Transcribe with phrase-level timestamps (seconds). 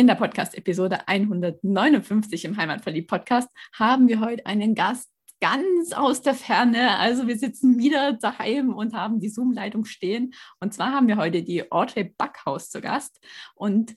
[0.00, 5.10] In der Podcast-Episode 159 im Heimatverliebt-Podcast haben wir heute einen Gast,
[5.42, 6.96] ganz aus der Ferne.
[6.96, 10.32] Also wir sitzen wieder daheim und haben die Zoom-Leitung stehen.
[10.58, 13.20] Und zwar haben wir heute die Audrey Backhaus zu Gast.
[13.54, 13.94] Und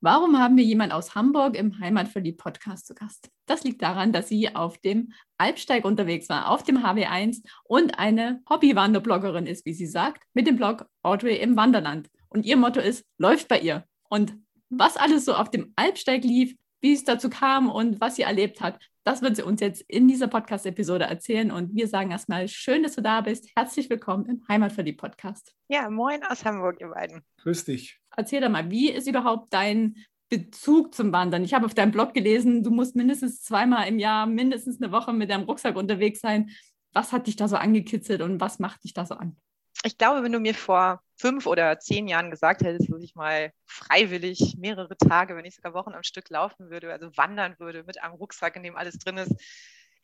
[0.00, 3.30] warum haben wir jemanden aus Hamburg im Heimatverliebt-Podcast zu Gast?
[3.46, 8.42] Das liegt daran, dass sie auf dem Alpsteig unterwegs war, auf dem HW1 und eine
[8.50, 12.10] Hobby-Wanderbloggerin ist, wie sie sagt, mit dem Blog Audrey im Wanderland.
[12.28, 13.84] Und ihr Motto ist, läuft bei ihr.
[14.08, 14.43] Und
[14.78, 18.60] was alles so auf dem Alpsteig lief, wie es dazu kam und was sie erlebt
[18.60, 18.78] hat.
[19.04, 21.50] Das wird sie uns jetzt in dieser Podcast-Episode erzählen.
[21.50, 23.48] Und wir sagen erstmal schön, dass du da bist.
[23.54, 25.54] Herzlich willkommen im Heimatverliebt-Podcast.
[25.68, 27.22] Ja, moin aus Hamburg, ihr beiden.
[27.42, 28.00] Grüß dich.
[28.16, 29.96] Erzähl doch mal, wie ist überhaupt dein
[30.30, 31.44] Bezug zum Wandern?
[31.44, 35.12] Ich habe auf deinem Blog gelesen, du musst mindestens zweimal im Jahr, mindestens eine Woche
[35.12, 36.50] mit deinem Rucksack unterwegs sein.
[36.92, 39.36] Was hat dich da so angekitzelt und was macht dich da so an?
[39.82, 43.52] Ich glaube, wenn du mir vor fünf oder zehn Jahren gesagt hättest, dass ich mal
[43.66, 48.02] freiwillig mehrere Tage, wenn nicht sogar Wochen am Stück laufen würde, also wandern würde mit
[48.02, 49.34] einem Rucksack, in dem alles drin ist,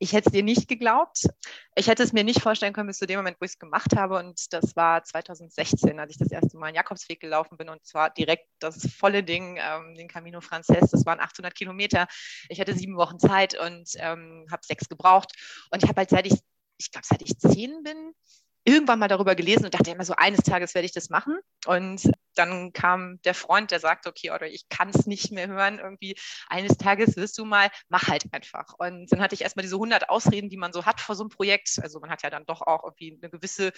[0.03, 1.29] ich hätte es dir nicht geglaubt.
[1.75, 3.95] Ich hätte es mir nicht vorstellen können bis zu dem Moment, wo ich es gemacht
[3.97, 4.17] habe.
[4.17, 7.69] Und das war 2016, als ich das erste Mal einen Jakobsweg gelaufen bin.
[7.69, 10.91] Und zwar direkt das volle Ding, ähm, den Camino Frances.
[10.91, 12.09] Das waren 800 Kilometer.
[12.49, 15.33] Ich hatte sieben Wochen Zeit und ähm, habe sechs gebraucht.
[15.71, 16.41] Und ich habe halt seit ich,
[16.79, 18.15] ich glaube, seit ich zehn bin,
[18.75, 21.39] irgendwann mal darüber gelesen und dachte immer so, eines Tages werde ich das machen.
[21.67, 25.79] Und dann kam der Freund, der sagte, okay, oder ich kann es nicht mehr hören,
[25.79, 26.17] irgendwie
[26.49, 28.75] eines Tages wirst du mal, mach halt einfach.
[28.79, 31.31] Und dann hatte ich erstmal diese 100 Ausreden, die man so hat vor so einem
[31.31, 31.79] Projekt.
[31.83, 33.73] Also man hat ja dann doch auch irgendwie eine gewisse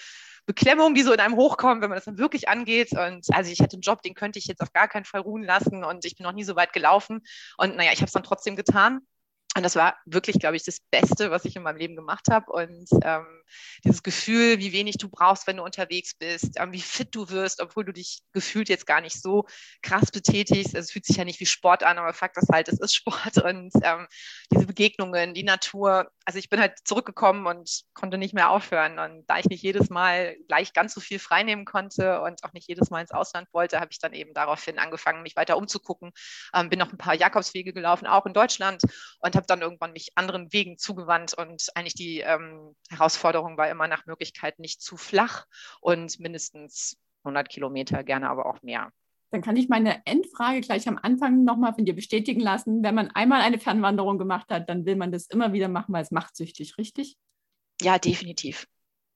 [0.46, 2.92] Beklemmung, die so in einem hochkommt, wenn man das dann wirklich angeht.
[2.92, 5.42] Und also ich hatte einen Job, den könnte ich jetzt auf gar keinen Fall ruhen
[5.42, 7.22] lassen und ich bin noch nie so weit gelaufen.
[7.56, 9.00] Und naja, ich habe es dann trotzdem getan.
[9.54, 12.50] Und das war wirklich, glaube ich, das Beste, was ich in meinem Leben gemacht habe.
[12.50, 13.26] Und ähm,
[13.84, 17.60] dieses Gefühl, wie wenig du brauchst, wenn du unterwegs bist, ähm, wie fit du wirst,
[17.60, 19.44] obwohl du dich gefühlt jetzt gar nicht so
[19.82, 20.74] krass betätigst.
[20.74, 22.94] Also es fühlt sich ja nicht wie Sport an, aber Fakt ist halt, es ist
[22.94, 23.36] Sport.
[23.44, 24.06] Und ähm,
[24.50, 26.10] diese Begegnungen, die Natur.
[26.24, 28.98] Also ich bin halt zurückgekommen und konnte nicht mehr aufhören.
[28.98, 32.68] Und da ich nicht jedes Mal gleich ganz so viel freinehmen konnte und auch nicht
[32.68, 36.12] jedes Mal ins Ausland wollte, habe ich dann eben daraufhin angefangen, mich weiter umzugucken.
[36.54, 38.82] Ähm, bin noch ein paar Jakobswege gelaufen, auch in Deutschland
[39.18, 43.68] und habe habe dann irgendwann mich anderen Wegen zugewandt und eigentlich die ähm, Herausforderung war
[43.68, 45.46] immer nach Möglichkeit nicht zu flach
[45.80, 48.92] und mindestens 100 Kilometer, gerne aber auch mehr.
[49.30, 52.82] Dann kann ich meine Endfrage gleich am Anfang nochmal von dir bestätigen lassen.
[52.82, 56.02] Wenn man einmal eine Fernwanderung gemacht hat, dann will man das immer wieder machen, weil
[56.02, 57.16] es macht süchtig, richtig?
[57.80, 58.66] Ja, definitiv.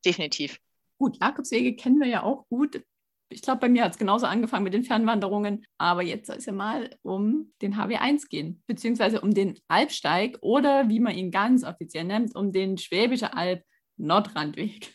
[0.05, 0.59] Definitiv.
[0.99, 2.83] Gut, Jakobswege kennen wir ja auch gut
[3.29, 5.65] ich glaube, bei mir hat es genauso angefangen mit den Fernwanderungen.
[5.79, 10.89] Aber jetzt soll es ja mal um den HW1 gehen, beziehungsweise um den Alpsteig oder
[10.89, 13.65] wie man ihn ganz offiziell nennt, um den Schwäbische Alb
[13.97, 14.95] Nordrandweg.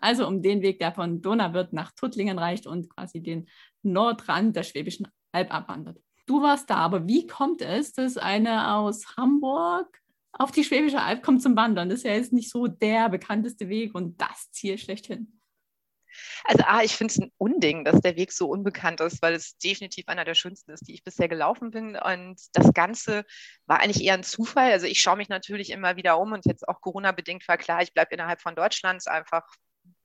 [0.00, 3.48] Also um den Weg, der von Donauwörth nach Tuttlingen reicht und quasi den
[3.82, 5.98] Nordrand der Schwäbischen Alb abwandert.
[6.26, 10.00] Du warst da, aber wie kommt es, dass eine aus Hamburg
[10.32, 11.88] auf die Schwäbische Alb kommt zum Wandern?
[11.88, 15.35] Das ist ja jetzt nicht so der bekannteste Weg und das Ziel schlechthin.
[16.44, 19.56] Also A, ich finde es ein Unding, dass der Weg so unbekannt ist, weil es
[19.58, 21.96] definitiv einer der schönsten ist, die ich bisher gelaufen bin.
[21.96, 23.24] Und das Ganze
[23.66, 24.72] war eigentlich eher ein Zufall.
[24.72, 27.92] Also ich schaue mich natürlich immer wieder um und jetzt auch Corona-bedingt war klar, ich
[27.92, 29.42] bleibe innerhalb von Deutschlands einfach,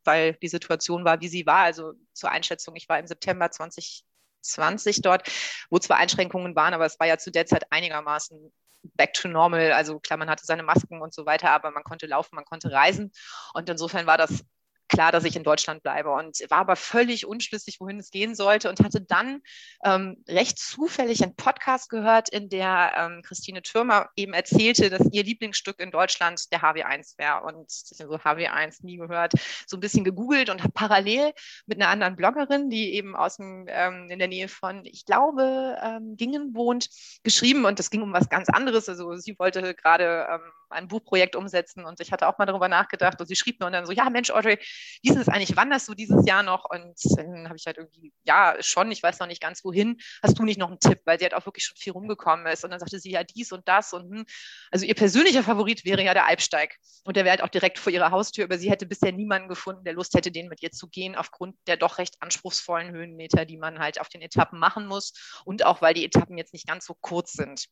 [0.04, 1.64] weil die Situation war, wie sie war.
[1.64, 5.30] Also zur Einschätzung, ich war im September 2020 dort,
[5.70, 8.52] wo zwar Einschränkungen waren, aber es war ja zu der Zeit einigermaßen
[8.96, 9.72] back to normal.
[9.74, 12.72] Also klar, man hatte seine Masken und so weiter, aber man konnte laufen, man konnte
[12.72, 13.12] reisen.
[13.54, 14.44] Und insofern war das
[14.91, 18.69] klar, dass ich in Deutschland bleibe und war aber völlig unschlüssig, wohin es gehen sollte
[18.69, 19.41] und hatte dann
[19.84, 25.24] ähm, recht zufällig einen Podcast gehört, in der ähm, Christine Türmer eben erzählte, dass ihr
[25.24, 29.33] Lieblingsstück in Deutschland der HW1 wäre und so HW1 nie gehört,
[29.66, 31.31] so ein bisschen gegoogelt und habe parallel
[31.66, 35.77] mit einer anderen Bloggerin, die eben aus dem, ähm, in der Nähe von, ich glaube,
[35.81, 36.89] ähm, Gingen wohnt,
[37.24, 38.89] geschrieben und das ging um was ganz anderes.
[38.89, 43.19] Also sie wollte gerade ähm, ein Buchprojekt umsetzen und ich hatte auch mal darüber nachgedacht
[43.19, 44.57] und sie schrieb mir und dann so, ja Mensch, Audrey,
[45.01, 46.65] wie ist es eigentlich, wanderst du dieses Jahr noch?
[46.69, 50.38] Und dann habe ich halt irgendwie, ja, schon, ich weiß noch nicht ganz wohin, hast
[50.38, 51.01] du nicht noch einen Tipp?
[51.06, 53.51] Weil sie halt auch wirklich schon viel rumgekommen ist und dann sagte sie ja dies
[53.51, 54.25] und das und hm.
[54.71, 57.91] also ihr persönlicher Favorit wäre ja der Alpsteig und der wäre halt auch direkt vor
[57.91, 60.88] ihrer Haustür, aber sie hätte bisher niemanden gefunden, der Lust hätte, den mit ihr zu
[60.88, 65.13] gehen, aufgrund der doch recht anspruchsvollen Höhenmeter, die man halt auf den Etappen machen muss
[65.45, 67.68] und auch, weil die Etappen jetzt nicht ganz so kurz sind.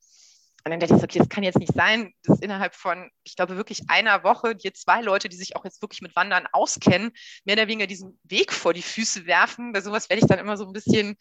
[0.64, 3.56] Und dann dachte ich, okay, das kann jetzt nicht sein, dass innerhalb von, ich glaube,
[3.56, 7.12] wirklich einer Woche hier zwei Leute, die sich auch jetzt wirklich mit Wandern auskennen,
[7.46, 9.72] mehr oder weniger diesen Weg vor die Füße werfen.
[9.72, 11.16] Bei sowas werde ich dann immer so ein bisschen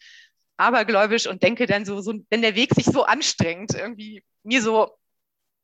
[0.57, 4.91] abergläubisch und denke dann so, so wenn der Weg sich so anstrengt, irgendwie mir so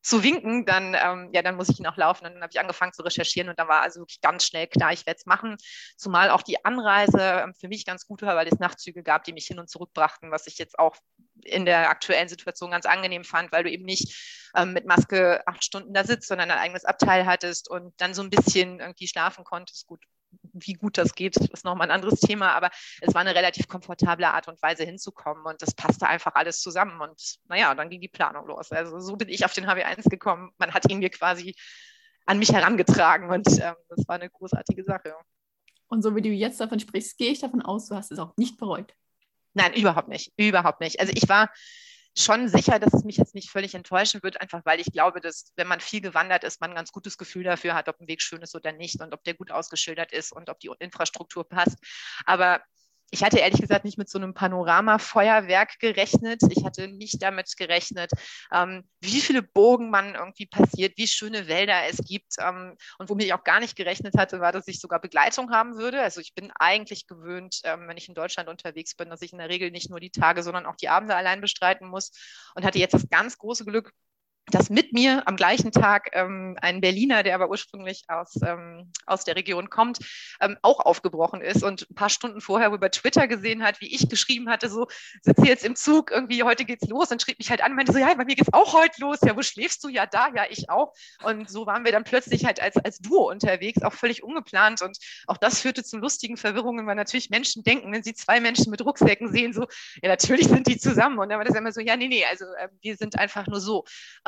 [0.05, 2.27] zu winken, dann, ähm, ja, dann muss ich ihn auch laufen.
[2.27, 4.93] Und dann habe ich angefangen zu recherchieren und da war also wirklich ganz schnell klar,
[4.93, 5.57] ich werde es machen.
[5.97, 9.33] Zumal auch die Anreise ähm, für mich ganz gut war, weil es Nachtzüge gab, die
[9.33, 10.95] mich hin und zurück brachten, was ich jetzt auch
[11.43, 15.63] in der aktuellen Situation ganz angenehm fand, weil du eben nicht ähm, mit Maske acht
[15.63, 19.43] Stunden da sitzt, sondern ein eigenes Abteil hattest und dann so ein bisschen irgendwie schlafen
[19.43, 19.87] konntest.
[19.87, 20.03] Gut,
[20.53, 22.69] wie gut das geht, ist nochmal ein anderes Thema, aber
[23.01, 27.01] es war eine relativ komfortable Art und Weise hinzukommen und das passte einfach alles zusammen
[27.01, 28.71] und naja, dann ging die Planung los.
[28.71, 30.51] Also so bin ich auf den HW1 gekommen.
[30.57, 31.55] Man hat ihn mir quasi
[32.25, 35.15] an mich herangetragen und ähm, das war eine großartige Sache.
[35.87, 38.35] Und so wie du jetzt davon sprichst, gehe ich davon aus, du hast es auch
[38.37, 38.93] nicht bereut.
[39.53, 40.99] Nein, überhaupt nicht, überhaupt nicht.
[40.99, 41.49] Also ich war
[42.17, 45.51] schon sicher, dass es mich jetzt nicht völlig enttäuschen wird, einfach weil ich glaube, dass
[45.55, 48.21] wenn man viel gewandert ist, man ein ganz gutes Gefühl dafür hat, ob ein Weg
[48.21, 51.77] schön ist oder nicht und ob der gut ausgeschildert ist und ob die Infrastruktur passt.
[52.25, 52.61] Aber
[53.15, 56.41] ich hatte ehrlich gesagt nicht mit so einem Panoramafeuerwerk gerechnet.
[56.49, 58.11] Ich hatte nicht damit gerechnet,
[58.51, 62.33] ähm, wie viele Bogen man irgendwie passiert, wie schöne Wälder es gibt.
[62.39, 65.77] Ähm, und womit ich auch gar nicht gerechnet hatte, war, dass ich sogar Begleitung haben
[65.77, 66.01] würde.
[66.01, 69.39] Also ich bin eigentlich gewöhnt, ähm, wenn ich in Deutschland unterwegs bin, dass ich in
[69.39, 72.11] der Regel nicht nur die Tage, sondern auch die Abende allein bestreiten muss.
[72.53, 73.93] Und hatte jetzt das ganz große Glück,
[74.51, 79.23] dass mit mir am gleichen Tag ähm, ein Berliner, der aber ursprünglich aus, ähm, aus
[79.23, 79.99] der Region kommt,
[80.39, 84.07] ähm, auch aufgebrochen ist und ein paar Stunden vorher über Twitter gesehen hat, wie ich
[84.07, 84.87] geschrieben hatte, so
[85.21, 87.11] sitze jetzt im Zug, irgendwie heute geht's los.
[87.11, 89.35] Und schrieb mich halt an, meinte so, ja, bei mir geht's auch heute los, ja,
[89.35, 89.89] wo schläfst du?
[89.89, 90.93] Ja, da, ja, ich auch.
[91.23, 94.81] Und so waren wir dann plötzlich halt als, als Duo unterwegs, auch völlig ungeplant.
[94.83, 98.69] Und auch das führte zu lustigen Verwirrungen, weil natürlich Menschen denken, wenn sie zwei Menschen
[98.69, 99.65] mit Rucksäcken sehen, so,
[100.03, 101.17] ja, natürlich sind die zusammen.
[101.17, 103.59] Und dann war das immer so, ja, nee, nee, also äh, wir sind einfach nur
[103.59, 103.85] so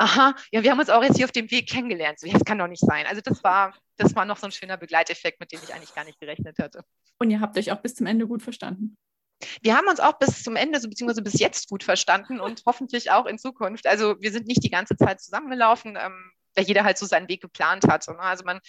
[0.08, 2.18] aha, ja, wir haben uns auch jetzt hier auf dem Weg kennengelernt.
[2.18, 3.06] So, ja, das kann doch nicht sein.
[3.06, 6.04] Also das war, das war noch so ein schöner Begleiteffekt, mit dem ich eigentlich gar
[6.04, 6.82] nicht gerechnet hatte.
[7.18, 8.96] Und ihr habt euch auch bis zum Ende gut verstanden.
[9.62, 13.10] Wir haben uns auch bis zum Ende, so, beziehungsweise bis jetzt gut verstanden und hoffentlich
[13.10, 13.86] auch in Zukunft.
[13.86, 17.42] Also wir sind nicht die ganze Zeit zusammengelaufen, ähm, weil jeder halt so seinen Weg
[17.42, 18.06] geplant hat.
[18.08, 18.18] Ne?
[18.18, 18.60] Also man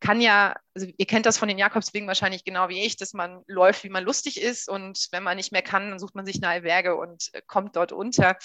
[0.00, 3.42] kann ja, also ihr kennt das von den Jakobswegen wahrscheinlich genau wie ich, dass man
[3.46, 6.36] läuft, wie man lustig ist und wenn man nicht mehr kann, dann sucht man sich
[6.36, 8.36] eine Alberge und äh, kommt dort unter.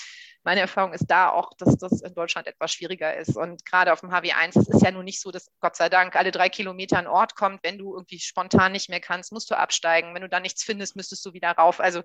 [0.43, 3.99] Meine Erfahrung ist da auch, dass das in Deutschland etwas schwieriger ist und gerade auf
[3.99, 6.97] dem HW1, es ist ja nun nicht so, dass Gott sei Dank alle drei Kilometer
[6.97, 7.59] ein Ort kommt.
[7.63, 10.15] Wenn du irgendwie spontan nicht mehr kannst, musst du absteigen.
[10.15, 11.79] Wenn du da nichts findest, müsstest du wieder rauf.
[11.79, 12.01] Also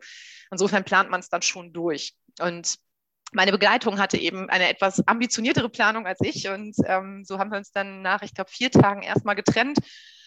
[0.51, 2.15] insofern plant man es dann schon durch.
[2.41, 2.77] Und
[3.33, 7.59] meine Begleitung hatte eben eine etwas ambitioniertere Planung als ich und ähm, so haben wir
[7.59, 9.79] uns dann nach, ich glaube, vier Tagen erstmal getrennt.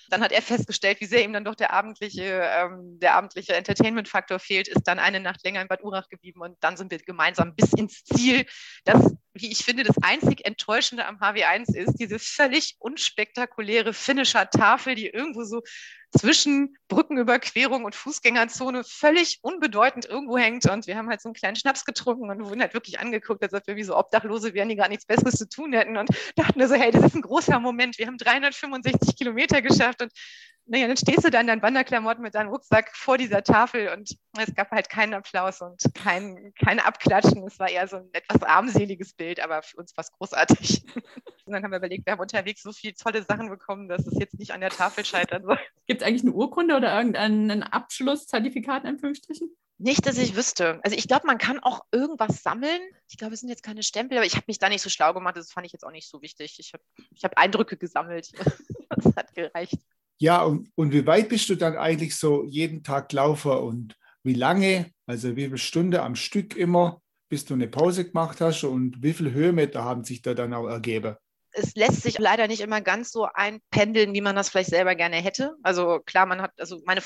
[0.09, 4.39] Dann hat er festgestellt, wie sehr ihm dann doch der abendliche, ähm, der abendliche Entertainment-Faktor
[4.39, 7.55] fehlt, ist dann eine Nacht länger in Bad Urach geblieben und dann sind wir gemeinsam
[7.55, 8.45] bis ins Ziel.
[8.85, 14.95] Das, wie ich finde, das einzig Enttäuschende am HW1 ist, diese völlig unspektakuläre finnischer Tafel,
[14.95, 15.61] die irgendwo so
[16.17, 20.69] zwischen Brückenüberquerung und Fußgängerzone völlig unbedeutend irgendwo hängt.
[20.69, 23.53] Und wir haben halt so einen kleinen Schnaps getrunken und wurden halt wirklich angeguckt, als
[23.53, 25.97] ob wir wie so Obdachlose wären, die gar nichts Besseres zu tun hätten.
[25.97, 27.99] Und dachten wir so, hey, das ist ein großer Moment.
[27.99, 30.11] Wir haben 365 Kilometer geschafft und
[30.69, 34.15] naja, dann stehst du da in deinen Wanderklamotten mit deinem Rucksack vor dieser Tafel und
[34.37, 37.43] es gab halt keinen Applaus und kein, kein Abklatschen.
[37.47, 40.83] Es war eher so ein etwas armseliges Bild, aber für uns war es großartig.
[41.45, 44.19] Und dann haben wir überlegt, wir haben unterwegs so viele tolle Sachen bekommen, dass es
[44.19, 45.57] jetzt nicht an der Tafel scheitern soll.
[45.87, 49.49] Gibt es eigentlich eine Urkunde oder irgendein Abschlusszertifikat in Anführungsstrichen?
[49.79, 50.79] Nicht, dass ich wüsste.
[50.83, 52.81] Also ich glaube, man kann auch irgendwas sammeln.
[53.09, 55.13] Ich glaube, es sind jetzt keine Stempel, aber ich habe mich da nicht so schlau
[55.13, 55.37] gemacht.
[55.37, 56.57] Das fand ich jetzt auch nicht so wichtig.
[56.59, 56.83] Ich habe
[57.15, 58.31] ich hab Eindrücke gesammelt.
[58.89, 59.79] das hat gereicht.
[60.19, 64.33] Ja, und, und wie weit bist du dann eigentlich so jeden Tag Laufer und wie
[64.33, 69.01] lange, also wie viele Stunden am Stück immer, bis du eine Pause gemacht hast und
[69.01, 71.15] wie viele Höhenmeter haben sich da dann auch ergeben?
[71.51, 75.17] es lässt sich leider nicht immer ganz so einpendeln, wie man das vielleicht selber gerne
[75.17, 75.55] hätte.
[75.63, 77.01] Also klar, man hat, also meine,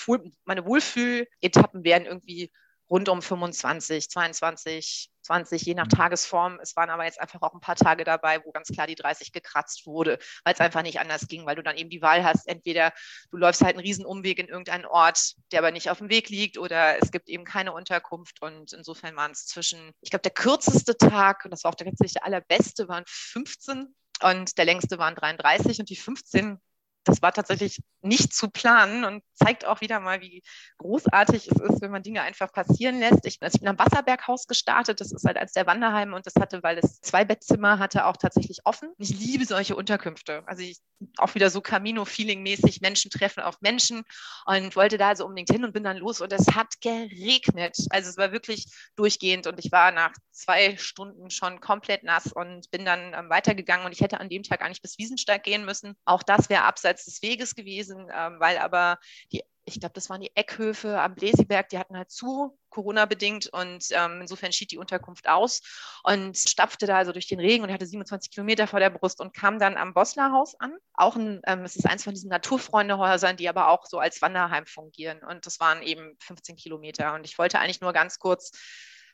[0.45, 2.51] meine Wohlfühl-Etappen werden irgendwie
[2.89, 5.89] rund um 25, 22, 20, je nach mhm.
[5.89, 6.59] Tagesform.
[6.61, 9.31] Es waren aber jetzt einfach auch ein paar Tage dabei, wo ganz klar die 30
[9.31, 12.47] gekratzt wurde, weil es einfach nicht anders ging, weil du dann eben die Wahl hast,
[12.47, 12.93] entweder
[13.31, 16.29] du läufst halt einen riesen Umweg in irgendeinen Ort, der aber nicht auf dem Weg
[16.29, 18.41] liegt, oder es gibt eben keine Unterkunft.
[18.41, 22.13] Und insofern waren es zwischen, ich glaube, der kürzeste Tag, und das war auch tatsächlich
[22.13, 26.59] der allerbeste, waren 15 und der längste waren 33 und die 15
[27.03, 30.43] das war tatsächlich nicht zu planen und zeigt auch wieder mal, wie
[30.77, 33.25] großartig es ist, wenn man Dinge einfach passieren lässt.
[33.25, 35.01] Ich, also ich bin am Wasserberghaus gestartet.
[35.01, 38.17] Das ist halt eines der Wanderheime und das hatte, weil es zwei Bettzimmer hatte, auch
[38.17, 38.93] tatsächlich offen.
[38.97, 40.43] Ich liebe solche Unterkünfte.
[40.45, 40.79] Also ich
[41.17, 44.03] auch wieder so Camino-Feeling-mäßig Menschen treffen auf Menschen
[44.45, 47.77] und wollte da also unbedingt hin und bin dann los und es hat geregnet.
[47.89, 52.69] Also es war wirklich durchgehend und ich war nach zwei Stunden schon komplett nass und
[52.71, 55.95] bin dann ähm, weitergegangen und ich hätte an dem Tag eigentlich bis Wiesensteig gehen müssen.
[56.05, 58.99] Auch das wäre abseits des Weges gewesen, ähm, weil aber
[59.31, 63.47] die ich glaube, das waren die Eckhöfe am Blesiberg, die hatten halt zu, Corona-bedingt.
[63.47, 65.61] Und ähm, insofern schied die Unterkunft aus
[66.03, 69.33] und stapfte da also durch den Regen und hatte 27 Kilometer vor der Brust und
[69.33, 70.75] kam dann am Boslerhaus an.
[70.93, 74.65] Auch ein, ähm, es ist eins von diesen Naturfreundehäusern, die aber auch so als Wanderheim
[74.65, 75.19] fungieren.
[75.23, 77.13] Und das waren eben 15 Kilometer.
[77.13, 78.51] Und ich wollte eigentlich nur ganz kurz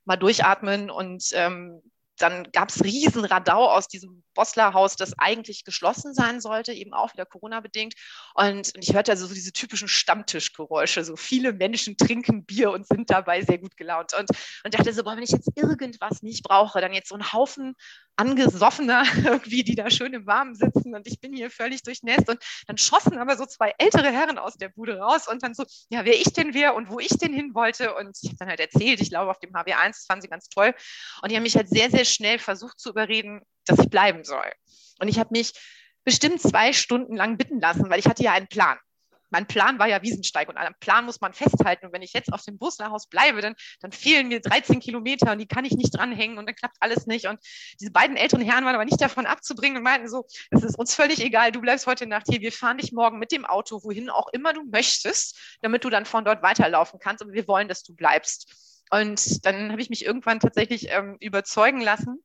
[0.05, 1.83] mal durchatmen und ähm,
[2.21, 7.13] dann gab es riesen Radau aus diesem Bosler-Haus, das eigentlich geschlossen sein sollte, eben auch
[7.13, 7.95] wieder Corona-bedingt.
[8.35, 11.03] Und, und, ich hörte also so diese typischen Stammtischgeräusche.
[11.03, 14.13] So viele Menschen trinken Bier und sind dabei sehr gut gelaunt.
[14.13, 14.29] Und,
[14.63, 17.75] und dachte so, boah, wenn ich jetzt irgendwas nicht brauche, dann jetzt so ein Haufen
[18.19, 22.29] angesoffener irgendwie, die da schön im Warmen sitzen und ich bin hier völlig durchnässt.
[22.29, 25.63] Und dann schossen aber so zwei ältere Herren aus der Bude raus und dann so,
[25.89, 27.95] ja, wer ich denn wäre und wo ich denn hin wollte.
[27.95, 30.49] Und ich habe dann halt erzählt, ich glaube auf dem HW1, das fanden sie ganz
[30.49, 30.73] toll.
[31.21, 34.51] Und die haben mich halt sehr, sehr schnell versucht zu überreden, dass ich bleiben soll.
[34.99, 35.53] Und ich habe mich
[36.03, 38.77] bestimmt zwei Stunden lang bitten lassen, weil ich hatte ja einen Plan
[39.29, 41.87] mein Plan war ja Wiesensteig und an einem Plan muss man festhalten.
[41.87, 44.79] Und wenn ich jetzt auf dem Bus nach Haus bleibe, dann, dann fehlen mir 13
[44.79, 47.27] Kilometer und die kann ich nicht dranhängen und dann klappt alles nicht.
[47.27, 47.39] Und
[47.79, 50.95] diese beiden älteren Herren waren aber nicht davon abzubringen und meinten so, es ist uns
[50.95, 54.09] völlig egal, du bleibst heute Nacht hier, wir fahren dich morgen mit dem Auto, wohin
[54.09, 57.23] auch immer du möchtest, damit du dann von dort weiterlaufen kannst.
[57.23, 58.68] Und wir wollen, dass du bleibst.
[58.89, 62.23] Und dann habe ich mich irgendwann tatsächlich ähm, überzeugen lassen,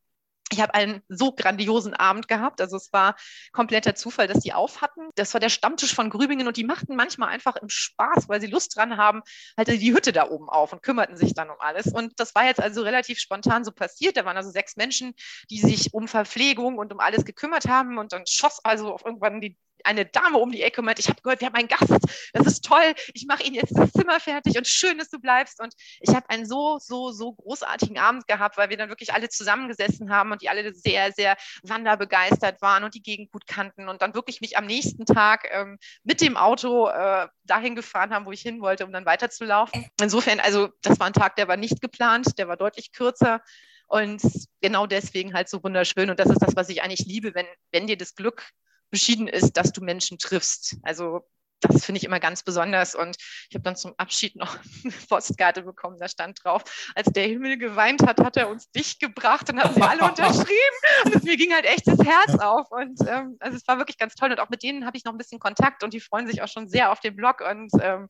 [0.54, 2.60] ich habe einen so grandiosen Abend gehabt.
[2.60, 3.16] Also es war
[3.52, 5.08] kompletter Zufall, dass die auf hatten.
[5.16, 8.46] Das war der Stammtisch von Grübingen und die machten manchmal einfach im Spaß, weil sie
[8.46, 9.22] Lust dran haben,
[9.56, 11.86] halt die Hütte da oben auf und kümmerten sich dann um alles.
[11.88, 14.16] Und das war jetzt also relativ spontan so passiert.
[14.16, 15.14] Da waren also sechs Menschen,
[15.50, 17.98] die sich um Verpflegung und um alles gekümmert haben.
[17.98, 21.08] Und dann schoss also auf irgendwann die eine Dame um die Ecke und meinte, ich
[21.08, 21.92] habe gehört, wir haben einen Gast,
[22.32, 25.60] das ist toll, ich mache Ihnen jetzt das Zimmer fertig und schön, dass du bleibst.
[25.60, 29.28] Und ich habe einen so, so, so großartigen Abend gehabt, weil wir dann wirklich alle
[29.28, 34.02] zusammengesessen haben und die alle sehr, sehr wanderbegeistert waren und die Gegend gut kannten und
[34.02, 38.32] dann wirklich mich am nächsten Tag ähm, mit dem Auto äh, dahin gefahren haben, wo
[38.32, 39.86] ich hin wollte, um dann weiterzulaufen.
[40.00, 43.40] Insofern, also das war ein Tag, der war nicht geplant, der war deutlich kürzer.
[43.86, 44.22] Und
[44.60, 46.10] genau deswegen halt so wunderschön.
[46.10, 48.50] Und das ist das, was ich eigentlich liebe, wenn, wenn dir das Glück
[48.94, 50.76] beschieden ist, dass du Menschen triffst.
[50.84, 51.26] Also
[51.60, 52.94] das finde ich immer ganz besonders.
[52.94, 53.16] Und
[53.48, 56.62] ich habe dann zum Abschied noch eine Postkarte bekommen, da stand drauf,
[56.94, 60.44] als der Himmel geweint hat, hat er uns dich gebracht und haben sie alle unterschrieben.
[61.04, 62.70] Und es, mir ging halt echt das Herz auf.
[62.70, 64.30] Und ähm, also es war wirklich ganz toll.
[64.30, 66.48] Und auch mit denen habe ich noch ein bisschen Kontakt und die freuen sich auch
[66.48, 68.08] schon sehr auf den Blog und ähm,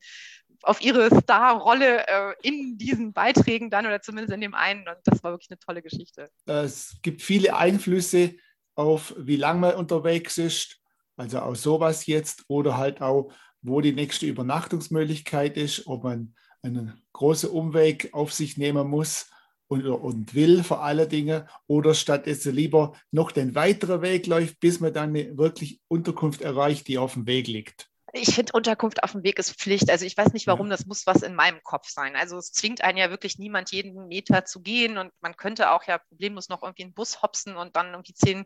[0.61, 4.87] auf ihre Starrolle äh, in diesen Beiträgen dann oder zumindest in dem einen.
[4.87, 6.29] Und das war wirklich eine tolle Geschichte.
[6.45, 8.35] Es gibt viele Einflüsse
[8.75, 10.81] auf, wie lange man unterwegs ist,
[11.17, 17.01] also auch sowas jetzt, oder halt auch, wo die nächste Übernachtungsmöglichkeit ist, ob man einen
[17.13, 19.29] großen Umweg auf sich nehmen muss
[19.67, 24.79] und, und will vor allen Dingen, oder stattdessen lieber noch den weiteren Weg läuft, bis
[24.79, 27.89] man dann eine wirklich Unterkunft erreicht, die auf dem Weg liegt.
[28.17, 29.89] Ich finde, Unterkunft auf dem Weg ist Pflicht.
[29.89, 32.15] Also ich weiß nicht, warum, das muss was in meinem Kopf sein.
[32.15, 35.83] Also es zwingt einen ja wirklich niemand, jeden Meter zu gehen und man könnte auch
[35.83, 38.45] ja problemlos noch irgendwie einen Bus hopsen und dann irgendwie 10,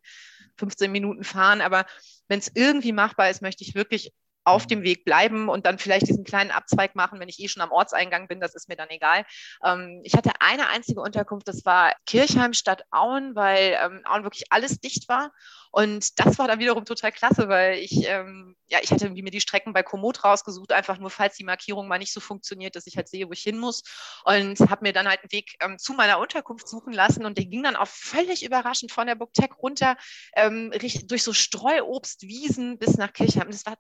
[0.58, 1.62] 15 Minuten fahren.
[1.62, 1.86] Aber
[2.28, 4.12] wenn es irgendwie machbar ist, möchte ich wirklich
[4.44, 7.62] auf dem Weg bleiben und dann vielleicht diesen kleinen Abzweig machen, wenn ich eh schon
[7.62, 9.26] am Ortseingang bin, das ist mir dann egal.
[9.64, 14.46] Ähm, ich hatte eine einzige Unterkunft, das war Kirchheim statt Auen, weil ähm, Auen wirklich
[14.52, 15.32] alles dicht war.
[15.72, 19.30] Und das war dann wiederum total klasse, weil ich, ähm, ja, ich hatte irgendwie mir
[19.30, 22.88] die Strecken bei Komoot rausgesucht, einfach nur, falls die Markierung mal nicht so funktioniert, dass
[22.88, 23.84] ich halt sehe, wo ich hin muss.
[24.24, 27.24] Und habe mir dann halt einen Weg ähm, zu meiner Unterkunft suchen lassen.
[27.24, 29.96] Und der ging dann auch völlig überraschend von der Burgtech runter,
[30.36, 30.72] ähm,
[31.04, 33.52] durch so Streuobstwiesen bis nach Kirchheim.
[33.52, 33.80] Das war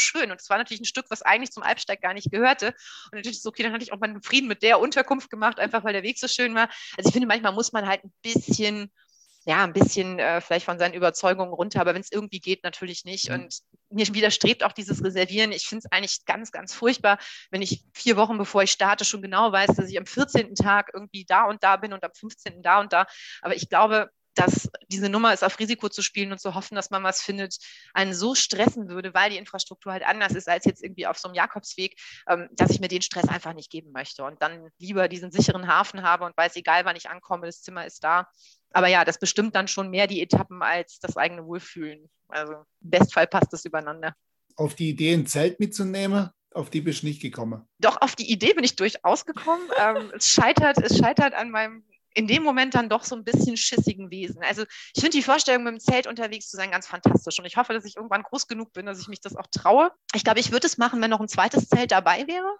[0.00, 0.30] traumschön.
[0.30, 2.66] Und es war natürlich ein Stück, was eigentlich zum Alpsteig gar nicht gehörte.
[2.66, 5.58] Und natürlich ist es okay, dann hatte ich auch meinen Frieden mit der Unterkunft gemacht,
[5.58, 6.68] einfach weil der Weg so schön war.
[6.96, 8.90] Also ich finde, manchmal muss man halt ein bisschen
[9.46, 13.06] ja, ein bisschen äh, vielleicht von seinen Überzeugungen runter, aber wenn es irgendwie geht, natürlich
[13.06, 13.30] nicht.
[13.30, 13.34] Mhm.
[13.36, 15.50] Und mir widerstrebt auch dieses Reservieren.
[15.52, 17.18] Ich finde es eigentlich ganz, ganz furchtbar,
[17.50, 20.54] wenn ich vier Wochen bevor ich starte schon genau weiß, dass ich am 14.
[20.56, 22.62] Tag irgendwie da und da bin und am 15.
[22.62, 23.06] da und da.
[23.40, 26.90] Aber ich glaube, dass diese Nummer ist, auf Risiko zu spielen und zu hoffen, dass
[26.90, 27.56] man was findet,
[27.94, 31.28] einen so stressen würde, weil die Infrastruktur halt anders ist als jetzt irgendwie auf so
[31.28, 31.96] einem Jakobsweg,
[32.28, 35.66] ähm, dass ich mir den Stress einfach nicht geben möchte und dann lieber diesen sicheren
[35.66, 38.28] Hafen habe und weiß, egal wann ich ankomme, das Zimmer ist da
[38.72, 42.08] aber ja, das bestimmt dann schon mehr die Etappen als das eigene Wohlfühlen.
[42.28, 44.14] Also im Bestfall passt das übereinander.
[44.56, 47.66] Auf die Idee, ein Zelt mitzunehmen, auf die bist du nicht gekommen.
[47.78, 49.62] Doch, auf die Idee bin ich durchaus gekommen.
[49.78, 53.56] ähm, es, scheitert, es scheitert an meinem in dem Moment dann doch so ein bisschen
[53.56, 54.42] schissigen Wesen.
[54.42, 54.62] Also
[54.94, 57.38] ich finde die Vorstellung, mit dem Zelt unterwegs zu sein, ganz fantastisch.
[57.38, 59.92] Und ich hoffe, dass ich irgendwann groß genug bin, dass ich mich das auch traue.
[60.14, 62.50] Ich glaube, ich würde es machen, wenn noch ein zweites Zelt dabei wäre.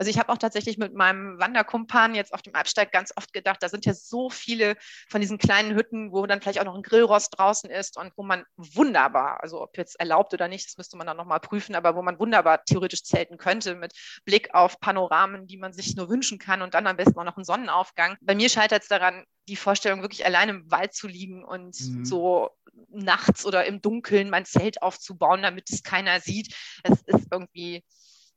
[0.00, 3.62] Also ich habe auch tatsächlich mit meinem Wanderkumpan jetzt auf dem Alpsteig ganz oft gedacht,
[3.62, 4.76] da sind ja so viele
[5.10, 8.22] von diesen kleinen Hütten, wo dann vielleicht auch noch ein Grillrost draußen ist und wo
[8.22, 11.96] man wunderbar, also ob jetzt erlaubt oder nicht, das müsste man dann nochmal prüfen, aber
[11.96, 13.92] wo man wunderbar theoretisch zelten könnte mit
[14.24, 17.36] Blick auf Panoramen, die man sich nur wünschen kann und dann am besten auch noch
[17.36, 18.16] einen Sonnenaufgang.
[18.22, 22.06] Bei mir scheitert es daran, die Vorstellung, wirklich allein im Wald zu liegen und mhm.
[22.06, 22.48] so
[22.88, 26.54] nachts oder im Dunkeln mein Zelt aufzubauen, damit es keiner sieht.
[26.84, 27.84] Es ist irgendwie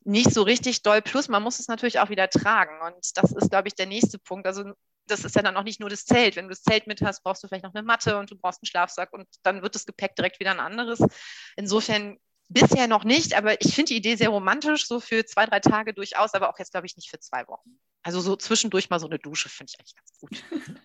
[0.05, 1.01] nicht so richtig doll.
[1.01, 2.79] Plus, man muss es natürlich auch wieder tragen.
[2.85, 4.47] Und das ist, glaube ich, der nächste Punkt.
[4.47, 4.73] Also
[5.07, 6.35] das ist ja dann auch nicht nur das Zelt.
[6.35, 8.61] Wenn du das Zelt mit hast, brauchst du vielleicht noch eine Matte und du brauchst
[8.61, 10.99] einen Schlafsack und dann wird das Gepäck direkt wieder ein anderes.
[11.55, 12.17] Insofern
[12.49, 15.93] bisher noch nicht, aber ich finde die Idee sehr romantisch, so für zwei, drei Tage
[15.93, 17.79] durchaus, aber auch jetzt, glaube ich, nicht für zwei Wochen.
[18.03, 20.43] Also so zwischendurch mal so eine Dusche finde ich eigentlich ganz gut.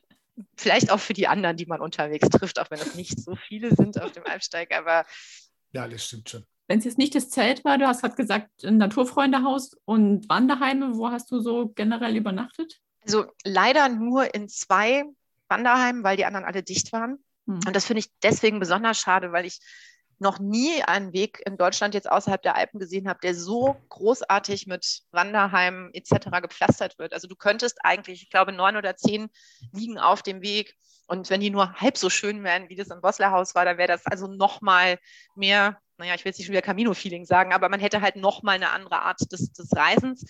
[0.57, 3.75] vielleicht auch für die anderen, die man unterwegs trifft, auch wenn es nicht so viele
[3.75, 5.05] sind auf dem Alpsteig, aber.
[5.73, 8.65] Ja, das stimmt schon wenn es jetzt nicht das Zelt war, du hast gerade gesagt,
[8.65, 12.81] ein Naturfreundehaus und Wanderheime, wo hast du so generell übernachtet?
[13.03, 15.05] Also leider nur in zwei
[15.49, 17.25] Wanderheimen, weil die anderen alle dicht waren.
[17.47, 17.61] Hm.
[17.67, 19.61] Und das finde ich deswegen besonders schade, weil ich
[20.19, 24.67] noch nie einen Weg in Deutschland jetzt außerhalb der Alpen gesehen habe, der so großartig
[24.67, 26.43] mit Wanderheimen etc.
[26.43, 27.15] gepflastert wird.
[27.15, 29.29] Also du könntest eigentlich, ich glaube, neun oder zehn
[29.73, 30.77] liegen auf dem Weg.
[31.07, 33.89] Und wenn die nur halb so schön wären, wie das im Boslerhaus war, dann wäre
[33.89, 34.99] das also noch mal
[35.35, 38.55] mehr naja, ich will jetzt nicht schon wieder Camino-Feeling sagen, aber man hätte halt nochmal
[38.55, 40.25] eine andere Art des, des Reisens.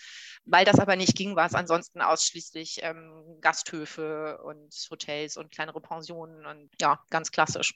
[0.50, 5.80] Weil das aber nicht ging, war es ansonsten ausschließlich ähm, Gasthöfe und Hotels und kleinere
[5.80, 7.74] Pensionen und ja, ganz klassisch.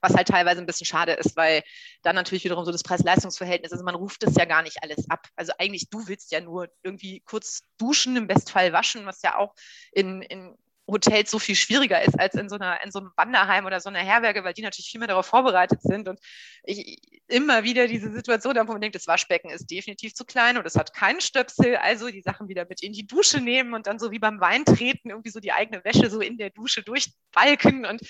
[0.00, 1.62] Was halt teilweise ein bisschen schade ist, weil
[2.02, 5.26] dann natürlich wiederum so das Preis-Leistungs-Verhältnis, also man ruft das ja gar nicht alles ab.
[5.34, 9.54] Also eigentlich, du willst ja nur irgendwie kurz duschen, im Bestfall waschen, was ja auch
[9.92, 13.66] in, in Hotels so viel schwieriger ist als in so, einer, in so einem Wanderheim
[13.66, 16.08] oder so einer Herberge, weil die natürlich viel mehr darauf vorbereitet sind.
[16.08, 16.18] Und
[16.64, 16.98] ich
[17.28, 20.66] immer wieder diese Situation habe, wo man denkt, das Waschbecken ist definitiv zu klein und
[20.66, 23.98] es hat keinen Stöpsel, also die Sachen wieder mit in die Dusche nehmen und dann
[23.98, 28.02] so wie beim Weintreten irgendwie so die eigene Wäsche so in der Dusche durchbalken und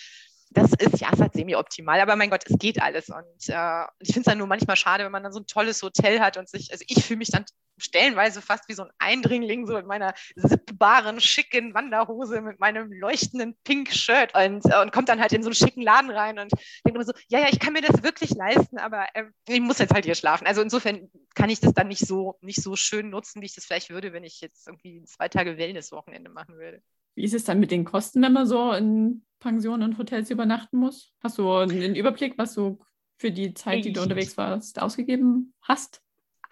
[0.55, 3.09] das ist ja, hat semi-optimal, aber mein Gott, es geht alles.
[3.09, 5.83] Und äh, ich finde es dann nur manchmal schade, wenn man dann so ein tolles
[5.83, 7.45] Hotel hat und sich, also ich fühle mich dann
[7.79, 13.57] stellenweise fast wie so ein Eindringling, so in meiner sippbaren, schicken Wanderhose mit meinem leuchtenden
[13.65, 16.53] Pink-Shirt und, äh, und kommt dann halt in so einen schicken Laden rein und
[16.85, 19.79] denkt immer so, ja, ja, ich kann mir das wirklich leisten, aber äh, ich muss
[19.79, 20.47] jetzt halt hier schlafen.
[20.47, 23.65] Also insofern kann ich das dann nicht so, nicht so schön nutzen, wie ich das
[23.65, 26.83] vielleicht würde, wenn ich jetzt irgendwie zwei Tage Wellness-Wochenende machen würde.
[27.15, 30.79] Wie ist es dann mit den Kosten, wenn man so in Pensionen und Hotels übernachten
[30.79, 31.13] muss?
[31.21, 32.79] Hast du einen Überblick, was du
[33.19, 36.03] für die Zeit, die du unterwegs warst, ausgegeben hast?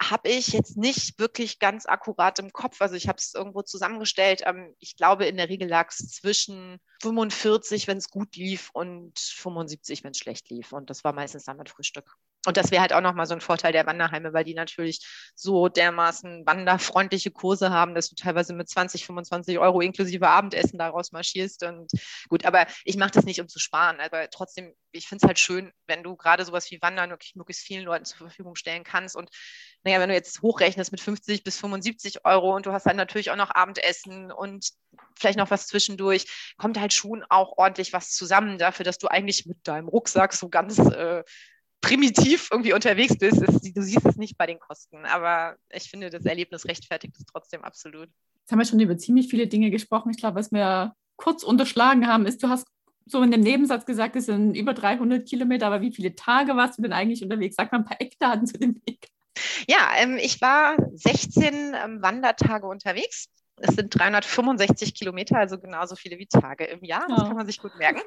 [0.01, 2.81] habe ich jetzt nicht wirklich ganz akkurat im Kopf.
[2.81, 4.41] Also ich habe es irgendwo zusammengestellt.
[4.45, 9.17] Ähm, ich glaube, in der Regel lag es zwischen 45, wenn es gut lief, und
[9.19, 10.71] 75, wenn es schlecht lief.
[10.71, 12.15] Und das war meistens dann mit Frühstück.
[12.45, 14.99] Und das wäre halt auch nochmal so ein Vorteil der Wanderheime, weil die natürlich
[15.35, 21.11] so dermaßen wanderfreundliche Kurse haben, dass du teilweise mit 20, 25 Euro inklusive Abendessen daraus
[21.11, 21.63] marschierst.
[21.63, 21.91] Und
[22.29, 23.99] gut, aber ich mache das nicht, um zu sparen.
[23.99, 27.63] Aber trotzdem, ich finde es halt schön, wenn du gerade sowas wie Wandern wirklich möglichst
[27.63, 29.15] vielen Leuten zur Verfügung stellen kannst.
[29.15, 29.29] Und
[29.83, 33.29] naja, wenn du jetzt hochrechnest mit 50 bis 75 Euro und du hast dann natürlich
[33.29, 34.71] auch noch Abendessen und
[35.17, 39.45] vielleicht noch was zwischendurch, kommt halt schon auch ordentlich was zusammen dafür, dass du eigentlich
[39.45, 41.23] mit deinem Rucksack so ganz äh,
[41.81, 43.41] primitiv irgendwie unterwegs bist.
[43.41, 47.25] Ist, du siehst es nicht bei den Kosten, aber ich finde, das Erlebnis rechtfertigt es
[47.25, 48.07] trotzdem absolut.
[48.39, 50.11] Jetzt haben wir schon über ziemlich viele Dinge gesprochen.
[50.11, 52.67] Ich glaube, was wir kurz unterschlagen haben, ist, du hast
[53.05, 56.77] so in dem Nebensatz gesagt, es sind über 300 Kilometer, aber wie viele Tage warst
[56.77, 57.55] du denn eigentlich unterwegs?
[57.55, 59.09] Sag mal ein paar Eckdaten zu dem Weg.
[59.67, 63.27] Ja, ähm, ich war 16 ähm, Wandertage unterwegs.
[63.57, 67.05] Es sind 365 Kilometer, also genauso viele wie Tage im Jahr.
[67.07, 68.01] Das kann man sich gut merken.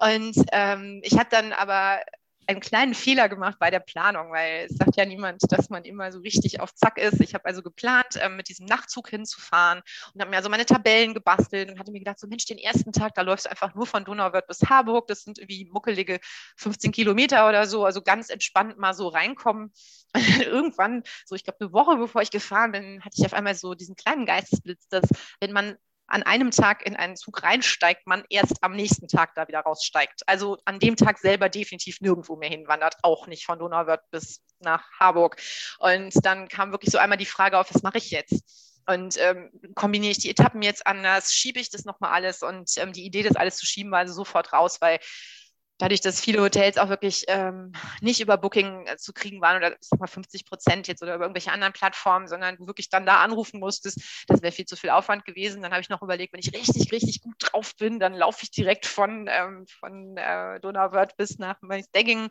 [0.00, 2.00] Und ähm, ich habe dann aber
[2.46, 6.12] einen kleinen Fehler gemacht bei der Planung, weil es sagt ja niemand, dass man immer
[6.12, 7.20] so richtig auf Zack ist.
[7.20, 9.82] Ich habe also geplant, ähm, mit diesem Nachtzug hinzufahren
[10.14, 12.92] und habe mir also meine Tabellen gebastelt und hatte mir gedacht, so Mensch, den ersten
[12.92, 15.06] Tag, da läufst du einfach nur von Donauwörth bis Harburg.
[15.08, 16.20] Das sind irgendwie muckelige
[16.56, 19.72] 15 Kilometer oder so, also ganz entspannt mal so reinkommen.
[20.44, 23.74] Irgendwann, so ich glaube eine Woche bevor ich gefahren bin, hatte ich auf einmal so
[23.74, 25.04] diesen kleinen Geistesblitz, dass
[25.40, 25.76] wenn man
[26.08, 30.22] an einem Tag in einen Zug reinsteigt, man erst am nächsten Tag da wieder raussteigt.
[30.26, 34.88] Also an dem Tag selber definitiv nirgendwo mehr hinwandert, auch nicht von Donauwörth bis nach
[34.98, 35.36] Harburg.
[35.78, 38.42] Und dann kam wirklich so einmal die Frage auf, was mache ich jetzt?
[38.88, 42.92] Und ähm, kombiniere ich die Etappen jetzt anders, schiebe ich das nochmal alles und ähm,
[42.92, 45.00] die Idee, das alles zu schieben, war also sofort raus, weil
[45.78, 49.76] dadurch, dass viele Hotels auch wirklich ähm, nicht über Booking äh, zu kriegen waren oder
[49.80, 53.20] sag mal 50 Prozent jetzt oder über irgendwelche anderen Plattformen, sondern du wirklich dann da
[53.20, 55.62] anrufen musstest, das wäre viel zu viel Aufwand gewesen.
[55.62, 58.50] Dann habe ich noch überlegt, wenn ich richtig, richtig gut drauf bin, dann laufe ich
[58.50, 61.56] direkt von, ähm, von äh, Donauwörth bis nach
[61.94, 62.28] Degging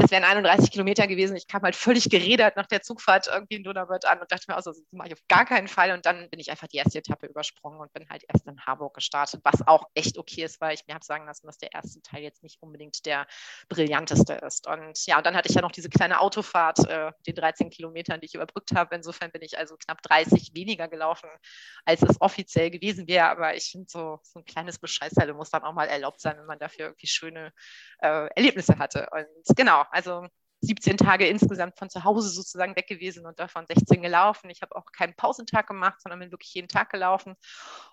[0.00, 1.36] das wären 31 Kilometer gewesen.
[1.36, 4.56] Ich kam halt völlig gerädert nach der Zugfahrt irgendwie in Donauwörth an und dachte mir,
[4.56, 5.92] also, das mache ich auf gar keinen Fall.
[5.92, 8.94] Und dann bin ich einfach die erste Etappe übersprungen und bin halt erst in Harburg
[8.94, 12.00] gestartet, was auch echt okay ist, weil ich mir habe sagen lassen, dass der erste
[12.02, 13.26] Teil jetzt nicht unbedingt der
[13.68, 14.66] brillanteste ist.
[14.66, 18.20] Und ja, und dann hatte ich ja noch diese kleine Autofahrt, äh, die 13 Kilometern,
[18.20, 18.94] die ich überbrückt habe.
[18.94, 21.28] Insofern bin ich also knapp 30 weniger gelaufen,
[21.84, 23.28] als es offiziell gewesen wäre.
[23.28, 26.46] Aber ich finde, so, so ein kleines Bescheißteil muss dann auch mal erlaubt sein, wenn
[26.46, 27.52] man dafür irgendwie schöne
[28.00, 29.08] äh, Erlebnisse hatte.
[29.12, 30.26] Und genau, also
[30.62, 34.50] 17 Tage insgesamt von zu Hause sozusagen weg gewesen und davon 16 gelaufen.
[34.50, 37.34] Ich habe auch keinen Pausentag gemacht, sondern bin wirklich jeden Tag gelaufen.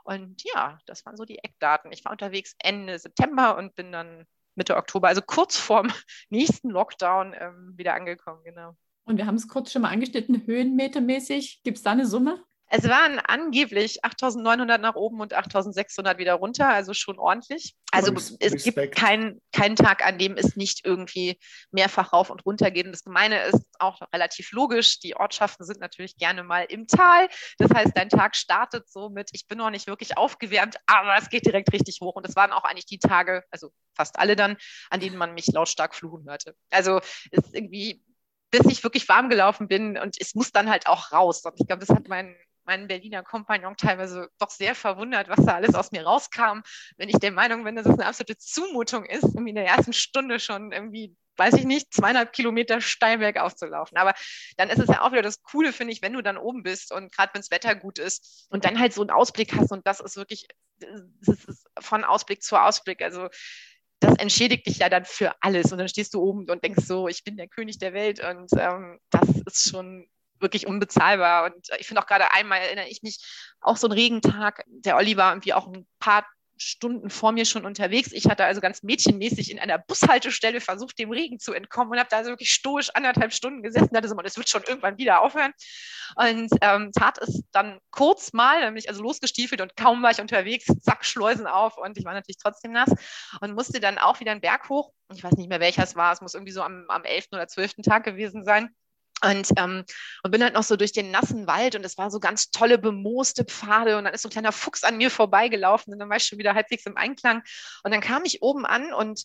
[0.04, 1.92] Und ja, das waren so die Eckdaten.
[1.92, 5.88] Ich war unterwegs Ende September und bin dann Mitte Oktober, also kurz vorm
[6.30, 8.76] nächsten Lockdown, ähm, wieder angekommen, genau.
[9.06, 11.62] Und wir haben es kurz schon mal angeschnitten, höhenmetermäßig.
[11.64, 12.44] Gibt es da eine Summe?
[12.70, 17.76] Es waren angeblich 8.900 nach oben und 8.600 wieder runter, also schon ordentlich.
[17.92, 21.40] Also es gibt keinen kein Tag, an dem es nicht irgendwie
[21.72, 22.86] mehrfach rauf und runter geht.
[22.86, 25.00] Und das Gemeine ist auch relativ logisch.
[25.00, 27.30] Die Ortschaften sind natürlich gerne mal im Tal.
[27.58, 31.30] Das heißt, dein Tag startet so mit, ich bin noch nicht wirklich aufgewärmt, aber es
[31.30, 32.16] geht direkt richtig hoch.
[32.16, 34.58] Und es waren auch eigentlich die Tage, also fast alle dann,
[34.90, 36.54] an denen man mich lautstark fluchen hörte.
[36.70, 37.00] Also
[37.32, 38.04] es ist irgendwie
[38.50, 41.44] bis ich wirklich warm gelaufen bin und es muss dann halt auch raus.
[41.44, 42.34] Und ich glaube, das hat mein
[42.68, 46.62] meinen Berliner Kompagnon teilweise doch sehr verwundert, was da alles aus mir rauskam,
[46.98, 49.94] wenn ich der Meinung bin, dass es eine absolute Zumutung ist, irgendwie in der ersten
[49.94, 53.96] Stunde schon irgendwie weiß ich nicht, zweieinhalb Kilometer steil bergauf zu laufen.
[53.98, 54.16] Aber
[54.58, 56.92] dann ist es ja auch wieder das Coole, finde ich, wenn du dann oben bist
[56.92, 59.86] und gerade wenn das Wetter gut ist und dann halt so einen Ausblick hast und
[59.86, 60.48] das ist wirklich
[60.80, 63.02] das ist von Ausblick zu Ausblick.
[63.02, 63.30] Also
[64.00, 65.72] das entschädigt dich ja dann für alles.
[65.72, 68.20] Und dann stehst du oben und denkst so, ich bin der König der Welt.
[68.24, 70.08] Und ähm, das ist schon
[70.40, 71.46] wirklich unbezahlbar.
[71.46, 73.20] Und ich finde auch gerade einmal erinnere ich mich,
[73.62, 76.26] auch so ein Regentag, der Olli war irgendwie auch ein paar
[76.58, 78.12] Stunden vor mir schon unterwegs.
[78.12, 82.10] Ich hatte also ganz mädchenmäßig in einer Bushaltestelle versucht, dem Regen zu entkommen und habe
[82.10, 83.90] da also wirklich stoisch anderthalb Stunden gesessen.
[83.92, 85.54] Da hatte so, das wird schon irgendwann wieder aufhören.
[86.16, 90.12] Und ähm, tat es dann kurz mal, dann bin ich also losgestiefelt und kaum war
[90.12, 92.90] ich unterwegs, zack, Schleusen auf und ich war natürlich trotzdem nass
[93.42, 94.92] und musste dann auch wieder einen Berg hoch.
[95.14, 96.14] Ich weiß nicht mehr, welcher es war.
[96.14, 97.28] Es muss irgendwie so am, am 11.
[97.34, 97.76] oder 12.
[97.84, 98.76] Tag gewesen sein.
[99.24, 99.84] Und, ähm,
[100.24, 102.78] und bin halt noch so durch den nassen Wald und es war so ganz tolle
[102.78, 106.18] bemooste Pfade und dann ist so ein kleiner Fuchs an mir vorbeigelaufen und dann war
[106.18, 107.42] ich schon wieder halbwegs im Einklang.
[107.84, 109.24] Und dann kam ich oben an und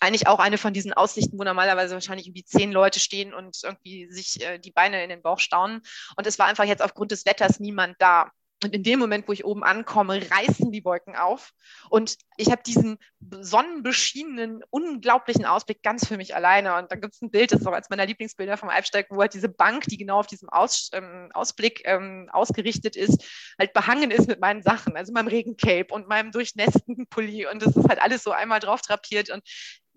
[0.00, 4.10] eigentlich auch eine von diesen Aussichten, wo normalerweise wahrscheinlich irgendwie zehn Leute stehen und irgendwie
[4.10, 5.82] sich äh, die Beine in den Bauch staunen.
[6.16, 8.30] Und es war einfach jetzt aufgrund des Wetters niemand da.
[8.64, 11.52] Und in dem Moment, wo ich oben ankomme, reißen die Wolken auf.
[11.90, 12.96] Und ich habe diesen
[13.30, 16.74] sonnenbeschienenen, unglaublichen Ausblick ganz für mich alleine.
[16.76, 19.20] Und dann gibt es ein Bild, das ist auch als meiner Lieblingsbilder vom Alpsteig, wo
[19.20, 23.22] halt diese Bank, die genau auf diesem Aus, ähm, Ausblick ähm, ausgerichtet ist,
[23.58, 27.46] halt behangen ist mit meinen Sachen, also meinem Regencape und meinem durchnässten Pulli.
[27.46, 29.28] Und das ist halt alles so einmal drauf drapiert.
[29.28, 29.42] Und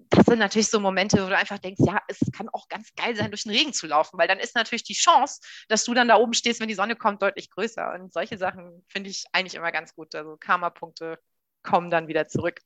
[0.09, 3.15] das sind natürlich so Momente, wo du einfach denkst, ja, es kann auch ganz geil
[3.15, 6.07] sein, durch den Regen zu laufen, weil dann ist natürlich die Chance, dass du dann
[6.07, 7.93] da oben stehst, wenn die Sonne kommt, deutlich größer.
[7.93, 10.13] Und solche Sachen finde ich eigentlich immer ganz gut.
[10.15, 11.19] Also Karma-Punkte
[11.63, 12.59] kommen dann wieder zurück.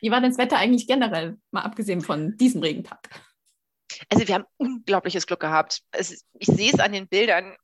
[0.00, 3.08] Wie war denn das Wetter eigentlich generell, mal abgesehen von diesem Regentag?
[4.08, 5.82] Also wir haben unglaubliches Glück gehabt.
[5.90, 7.56] Es, ich sehe es an den Bildern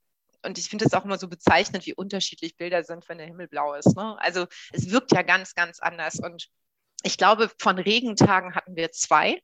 [0.44, 3.48] und ich finde es auch immer so bezeichnend, wie unterschiedlich Bilder sind, wenn der Himmel
[3.48, 3.96] blau ist.
[3.96, 4.16] Ne?
[4.18, 6.18] Also es wirkt ja ganz, ganz anders.
[6.18, 6.48] Und
[7.04, 9.40] ich glaube, von Regentagen hatten wir zwei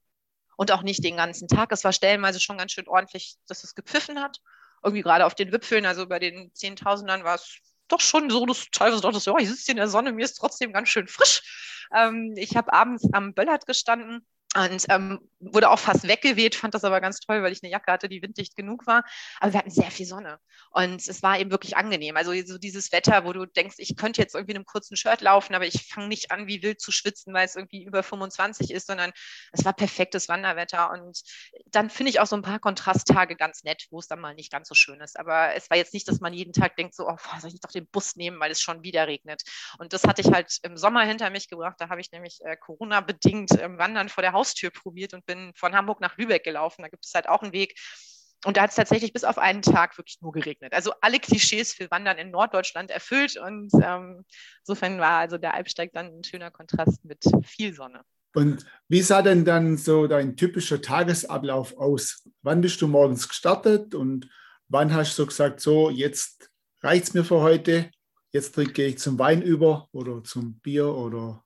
[0.57, 1.71] und auch nicht den ganzen Tag.
[1.73, 4.41] Es war stellenweise schon ganz schön ordentlich, dass es gepfiffen hat.
[4.83, 8.69] Irgendwie gerade auf den Wipfeln, also bei den Zehntausendern war es doch schon so, dass
[8.71, 11.87] teilweise dachte, ja, ich sitze hier in der Sonne, mir ist trotzdem ganz schön frisch.
[11.95, 16.83] Ähm, ich habe abends am Böllert gestanden und ähm, wurde auch fast weggeweht, fand das
[16.83, 19.05] aber ganz toll, weil ich eine Jacke hatte, die winddicht genug war.
[19.39, 20.39] Aber wir hatten sehr viel Sonne
[20.73, 22.17] und es war eben wirklich angenehm.
[22.17, 25.21] Also so dieses Wetter, wo du denkst, ich könnte jetzt irgendwie in einem kurzen Shirt
[25.21, 28.73] laufen, aber ich fange nicht an, wie wild zu schwitzen, weil es irgendwie über 25
[28.73, 29.13] ist, sondern
[29.53, 30.91] es war perfektes Wanderwetter.
[30.91, 31.21] Und
[31.67, 34.51] dann finde ich auch so ein paar Kontrasttage ganz nett, wo es dann mal nicht
[34.51, 35.19] ganz so schön ist.
[35.19, 37.71] Aber es war jetzt nicht, dass man jeden Tag denkt, so, oh, soll ich doch
[37.71, 39.43] den Bus nehmen, weil es schon wieder regnet.
[39.79, 41.77] Und das hatte ich halt im Sommer hinter mich gebracht.
[41.79, 45.75] Da habe ich nämlich äh, Corona-bedingt äh, Wandern vor der Haustür probiert und bin von
[45.75, 46.83] Hamburg nach Lübeck gelaufen.
[46.83, 47.79] Da gibt es halt auch einen Weg.
[48.47, 50.73] Und da hat es tatsächlich bis auf einen Tag wirklich nur geregnet.
[50.73, 53.37] Also alle Klischees für Wandern in Norddeutschland erfüllt.
[53.37, 54.25] Und ähm,
[54.61, 58.01] insofern war also der Alpsteig dann ein schöner Kontrast mit viel Sonne.
[58.35, 62.27] Und wie sah denn dann so dein typischer Tagesablauf aus?
[62.43, 64.31] Wann bist du morgens gestartet und
[64.69, 66.51] wann hast du gesagt, so jetzt
[66.81, 67.91] reicht es mir für heute,
[68.33, 71.45] jetzt gehe ich zum Wein über oder zum Bier oder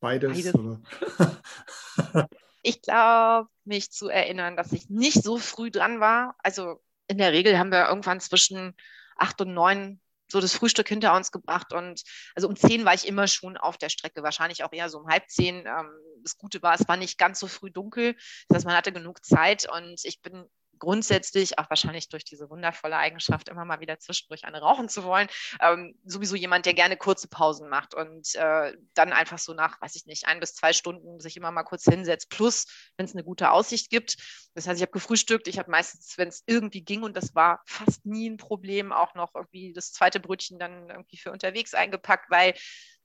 [0.00, 0.32] beides?
[0.32, 0.54] beides.
[0.54, 0.80] Oder?
[2.62, 6.34] Ich glaube, mich zu erinnern, dass ich nicht so früh dran war.
[6.40, 8.76] Also in der Regel haben wir irgendwann zwischen
[9.16, 12.02] acht und neun so das Frühstück hinter uns gebracht und
[12.36, 15.08] also um zehn war ich immer schon auf der Strecke, wahrscheinlich auch eher so um
[15.08, 15.66] halb zehn.
[15.66, 15.90] Ähm,
[16.22, 18.14] das Gute war, es war nicht ganz so früh dunkel,
[18.48, 20.44] das heißt, man hatte genug Zeit und ich bin
[20.80, 25.28] grundsätzlich, auch wahrscheinlich durch diese wundervolle Eigenschaft, immer mal wieder zwischendurch eine rauchen zu wollen,
[25.60, 29.94] ähm, sowieso jemand, der gerne kurze Pausen macht und äh, dann einfach so nach, weiß
[29.94, 32.66] ich nicht, ein bis zwei Stunden sich immer mal kurz hinsetzt, plus
[32.96, 34.16] wenn es eine gute Aussicht gibt.
[34.54, 37.62] Das heißt, ich habe gefrühstückt, ich habe meistens, wenn es irgendwie ging, und das war
[37.66, 42.30] fast nie ein Problem, auch noch irgendwie das zweite Brötchen dann irgendwie für unterwegs eingepackt,
[42.30, 42.54] weil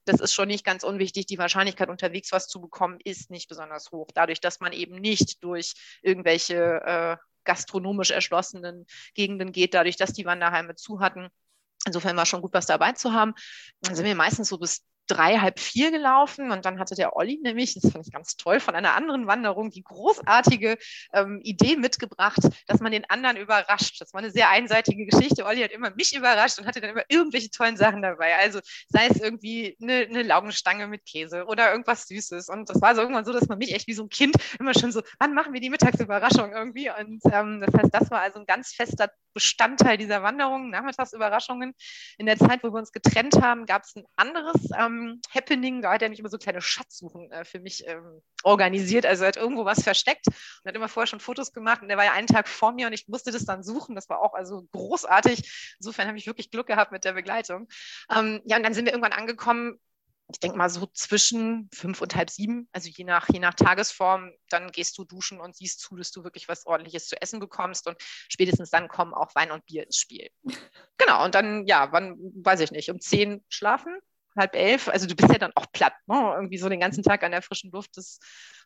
[0.06, 1.26] das ist schon nicht ganz unwichtig.
[1.26, 4.08] Die Wahrscheinlichkeit, unterwegs was zu bekommen, ist nicht besonders hoch.
[4.14, 10.26] Dadurch, dass man eben nicht durch irgendwelche äh, gastronomisch erschlossenen Gegenden geht, dadurch, dass die
[10.26, 11.28] Wanderheime zu hatten.
[11.86, 13.34] Insofern war schon gut, was dabei zu haben.
[13.80, 17.38] Dann sind wir meistens so bis drei, halb vier gelaufen und dann hatte der Olli
[17.42, 20.78] nämlich, das fand ich ganz toll, von einer anderen Wanderung die großartige
[21.12, 24.00] ähm, Idee mitgebracht, dass man den anderen überrascht.
[24.00, 25.44] Das war eine sehr einseitige Geschichte.
[25.44, 28.36] Olli hat immer mich überrascht und hatte dann immer irgendwelche tollen Sachen dabei.
[28.36, 32.48] Also sei es irgendwie eine, eine Laugenstange mit Käse oder irgendwas Süßes.
[32.48, 34.74] Und das war so irgendwann so, dass man mich echt wie so ein Kind immer
[34.74, 36.90] schon so, wann machen wir die Mittagsüberraschung irgendwie?
[36.90, 41.74] Und ähm, das heißt, das war also ein ganz fester Bestandteil dieser Wanderung, Nachmittagsüberraschungen.
[42.16, 45.82] In der Zeit, wo wir uns getrennt haben, gab es ein anderes ähm, ähm, Happening.
[45.82, 49.06] Da hat er nicht immer so kleine Schatzsuchen äh, für mich ähm, organisiert.
[49.06, 51.82] Also er hat irgendwo was versteckt und hat immer vorher schon Fotos gemacht.
[51.82, 53.94] Und er war ja einen Tag vor mir und ich musste das dann suchen.
[53.94, 55.76] Das war auch also großartig.
[55.78, 57.68] Insofern habe ich wirklich Glück gehabt mit der Begleitung.
[58.14, 59.78] Ähm, ja, und dann sind wir irgendwann angekommen
[60.28, 64.32] ich denke mal so zwischen fünf und halb sieben, also je nach, je nach Tagesform,
[64.48, 67.86] dann gehst du duschen und siehst zu, dass du wirklich was ordentliches zu essen bekommst
[67.86, 70.28] und spätestens dann kommen auch Wein und Bier ins Spiel.
[70.98, 73.98] Genau, und dann, ja, wann, weiß ich nicht, um zehn schlafen,
[74.36, 74.88] halb elf.
[74.88, 76.32] Also du bist ja dann auch platt, ne?
[76.34, 77.96] irgendwie so den ganzen Tag an der frischen Luft.
[77.96, 78.18] Das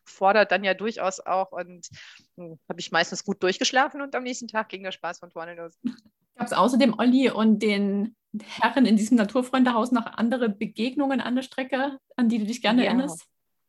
[0.05, 1.87] fordert dann ja durchaus auch und
[2.37, 5.55] hm, habe ich meistens gut durchgeschlafen und am nächsten Tag ging der Spaß von vorne
[5.55, 5.77] los.
[6.35, 8.15] Gab es außerdem Olli und den
[8.61, 12.83] Herren in diesem Naturfreundehaus noch andere Begegnungen an der Strecke, an die du dich gerne
[12.83, 12.87] ja.
[12.87, 13.25] erinnerst?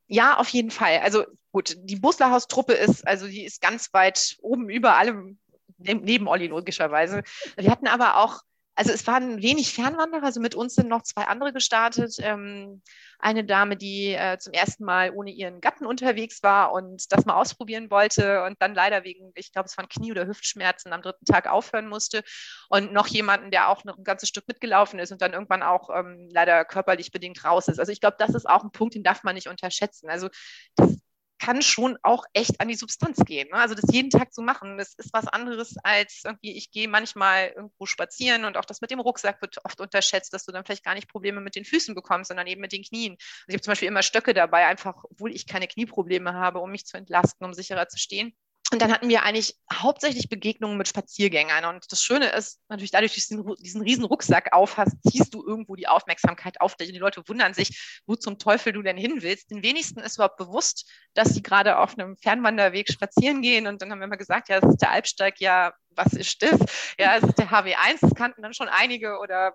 [0.06, 1.00] Ja, auf jeden Fall.
[1.00, 5.38] Also gut, die Buslerhaus-Truppe ist, also die ist ganz weit oben über allem,
[5.78, 7.22] neben Olli logischerweise.
[7.56, 8.40] Wir hatten aber auch
[8.82, 12.16] also es waren wenig Fernwanderer, also mit uns sind noch zwei andere gestartet.
[12.18, 12.82] Ähm,
[13.20, 17.36] eine Dame, die äh, zum ersten Mal ohne ihren Gatten unterwegs war und das mal
[17.36, 21.24] ausprobieren wollte und dann leider wegen, ich glaube, es waren Knie- oder Hüftschmerzen am dritten
[21.24, 22.24] Tag aufhören musste.
[22.68, 25.88] Und noch jemanden, der auch noch ein ganzes Stück mitgelaufen ist und dann irgendwann auch
[25.94, 27.78] ähm, leider körperlich bedingt raus ist.
[27.78, 30.10] Also ich glaube, das ist auch ein Punkt, den darf man nicht unterschätzen.
[30.10, 30.28] Also
[30.74, 30.98] das
[31.42, 33.48] kann schon auch echt an die Substanz gehen.
[33.50, 33.56] Ne?
[33.56, 37.48] Also das jeden Tag zu machen, das ist was anderes als irgendwie, ich gehe manchmal
[37.56, 40.84] irgendwo spazieren und auch das mit dem Rucksack wird oft unterschätzt, dass du dann vielleicht
[40.84, 43.14] gar nicht Probleme mit den Füßen bekommst, sondern eben mit den Knien.
[43.14, 46.70] Also ich habe zum Beispiel immer Stöcke dabei, einfach, obwohl ich keine Knieprobleme habe, um
[46.70, 48.36] mich zu entlasten, um sicherer zu stehen.
[48.72, 51.66] Und dann hatten wir eigentlich hauptsächlich Begegnungen mit Spaziergängern.
[51.66, 55.46] Und das Schöne ist, natürlich dadurch, dass du diesen, diesen riesen Rucksack aufhast, ziehst du
[55.46, 56.88] irgendwo die Aufmerksamkeit auf dich.
[56.88, 59.50] Und die Leute wundern sich, wo zum Teufel du denn hin willst.
[59.50, 63.66] Den wenigsten ist überhaupt bewusst, dass sie gerade auf einem Fernwanderweg spazieren gehen.
[63.66, 66.58] Und dann haben wir immer gesagt, ja, das ist der Alpsteig, ja, was ist das?
[66.98, 69.52] Ja, es ist der HW1, das kannten dann schon einige oder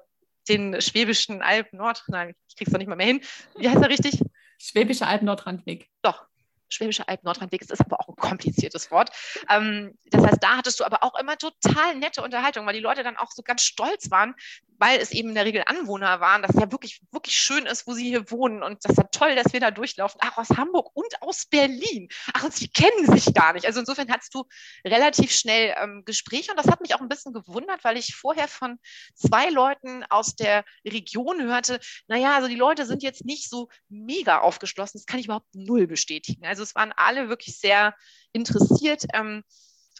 [0.47, 3.21] den Schwäbischen Alb Nord, nein, ich krieg's doch nicht mal mehr hin.
[3.58, 4.21] Wie heißt er richtig?
[4.60, 5.89] Schwäbische Alb Nordrandweg.
[6.01, 6.25] Doch,
[6.69, 9.12] Schwäbische Alb, Nordrhein-Weg, ist aber auch ein kompliziertes Wort.
[9.49, 13.03] Ähm, das heißt, da hattest du aber auch immer total nette Unterhaltung, weil die Leute
[13.03, 14.36] dann auch so ganz stolz waren,
[14.80, 17.88] weil es eben in der Regel Anwohner waren, dass es ja wirklich, wirklich schön ist,
[17.88, 20.19] wo sie hier wohnen und das ist ja toll, dass wir da durchlaufen.
[20.23, 22.08] Ach, aus Hamburg und aus Berlin.
[22.34, 23.65] Ach, und sie kennen sich gar nicht.
[23.65, 24.45] Also insofern hattest du
[24.86, 28.47] relativ schnell ähm, Gespräche und das hat mich auch ein bisschen gewundert, weil ich vorher
[28.47, 28.80] von
[29.15, 34.39] zwei Leuten aus der Region hörte, naja, also die Leute sind jetzt nicht so mega
[34.39, 34.99] aufgeschlossen.
[34.99, 36.45] Das kann ich überhaupt null bestätigen.
[36.45, 37.96] Also es waren alle wirklich sehr
[38.32, 39.06] interessiert.
[39.13, 39.43] Ähm,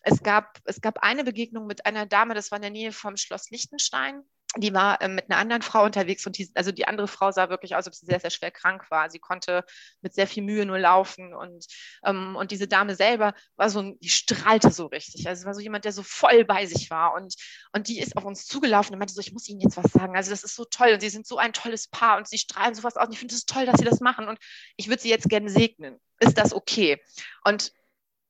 [0.04, 3.18] es gab, es gab eine Begegnung mit einer Dame, das war in der Nähe vom
[3.18, 4.24] Schloss Liechtenstein
[4.56, 7.50] die war äh, mit einer anderen Frau unterwegs und die, also die andere Frau sah
[7.50, 9.10] wirklich aus, als ob sie sehr, sehr schwer krank war.
[9.10, 9.64] Sie konnte
[10.02, 11.66] mit sehr viel Mühe nur laufen und,
[12.06, 15.28] ähm, und diese Dame selber war so, die strahlte so richtig.
[15.28, 17.36] Also es war so jemand, der so voll bei sich war und,
[17.74, 20.16] und die ist auf uns zugelaufen und meinte so, ich muss Ihnen jetzt was sagen.
[20.16, 22.74] Also das ist so toll und Sie sind so ein tolles Paar und Sie strahlen
[22.74, 24.40] sowas aus und ich finde es toll, dass Sie das machen und
[24.78, 26.00] ich würde Sie jetzt gerne segnen.
[26.20, 27.02] Ist das okay?
[27.44, 27.74] Und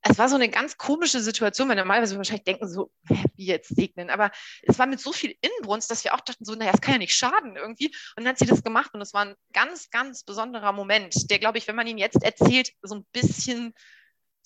[0.10, 2.92] es war so eine ganz komische Situation, weil normalerweise wahrscheinlich denken so,
[3.36, 4.10] wie jetzt segnen.
[4.10, 4.32] Aber
[4.64, 7.00] es war mit so viel Inbrunst, dass wir auch dachten so, naja, es kann ja
[7.00, 7.88] nicht schaden irgendwie.
[8.16, 11.40] Und dann hat sie das gemacht und es war ein ganz, ganz besonderer Moment, der,
[11.40, 13.74] glaube ich, wenn man ihn jetzt erzählt, so ein bisschen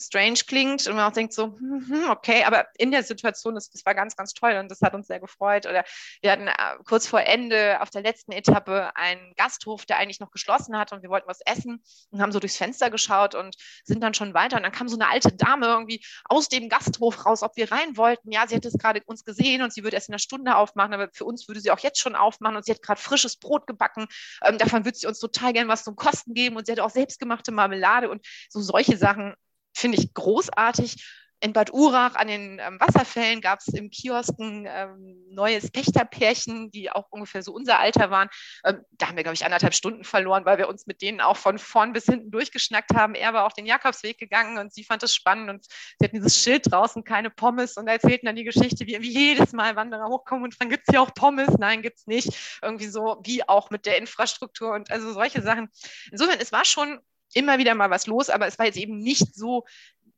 [0.02, 3.70] strange klingt und man auch denkt so, hm, hm, okay, aber in der Situation, das,
[3.70, 5.66] das war ganz, ganz toll und das hat uns sehr gefreut.
[5.66, 5.84] Oder
[6.22, 6.54] wir hatten äh,
[6.86, 11.04] kurz vor Ende auf der letzten Etappe einen Gasthof, der eigentlich noch geschlossen hat und
[11.04, 14.58] wir wollten was essen und haben so durchs Fenster geschaut und sind dann schon weiter
[14.58, 17.98] und dann kam so eine alte Dame irgendwie aus dem Gasthof raus, ob wir rein
[17.98, 18.32] wollten.
[18.32, 20.94] Ja, sie hätte es gerade uns gesehen und sie würde erst in einer Stunde aufmachen,
[20.94, 23.68] aber für uns würde sie auch jetzt schon aufmachen und sie hat gerade frisches Brot
[23.68, 24.08] gebacken.
[24.44, 26.90] Ähm, davon würde sie uns total gerne was zum Kosten geben und sie hatte auch
[26.90, 29.36] selbstgemachte Marmelade und so solche Sachen
[29.74, 31.04] finde ich großartig.
[31.44, 36.70] In Bad Urach an den ähm, Wasserfällen gab es im Kiosk ein ähm, neues Pächterpärchen,
[36.70, 38.30] die auch ungefähr so unser Alter waren.
[38.64, 41.38] Ähm, da haben wir, glaube ich, anderthalb Stunden verloren, weil wir uns mit denen auch
[41.38, 43.16] von vorn bis hinten durchgeschnackt haben.
[43.16, 46.38] Er war auf den Jakobsweg gegangen und sie fand es spannend und sie hatten dieses
[46.38, 50.44] Schild draußen, keine Pommes und erzählten dann die Geschichte, wie, wie jedes Mal Wanderer hochkommen
[50.44, 51.50] und dann gibt es hier auch Pommes.
[51.58, 52.60] Nein, gibt es nicht.
[52.62, 55.70] Irgendwie so, wie auch mit der Infrastruktur und also solche Sachen.
[56.12, 57.00] Insofern, es war schon
[57.34, 59.66] immer wieder mal was los, aber es war jetzt eben nicht so,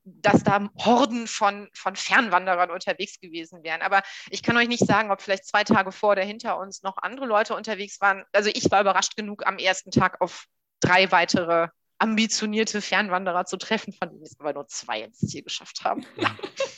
[0.06, 3.82] dass da Horden von, von Fernwanderern unterwegs gewesen wären.
[3.82, 6.98] Aber ich kann euch nicht sagen, ob vielleicht zwei Tage vor oder hinter uns noch
[6.98, 8.24] andere Leute unterwegs waren.
[8.34, 10.46] Also ich war überrascht genug, am ersten Tag auf
[10.82, 15.86] drei weitere ambitionierte Fernwanderer zu treffen, von denen es aber nur zwei ins Ziel geschafft
[15.86, 16.06] haben.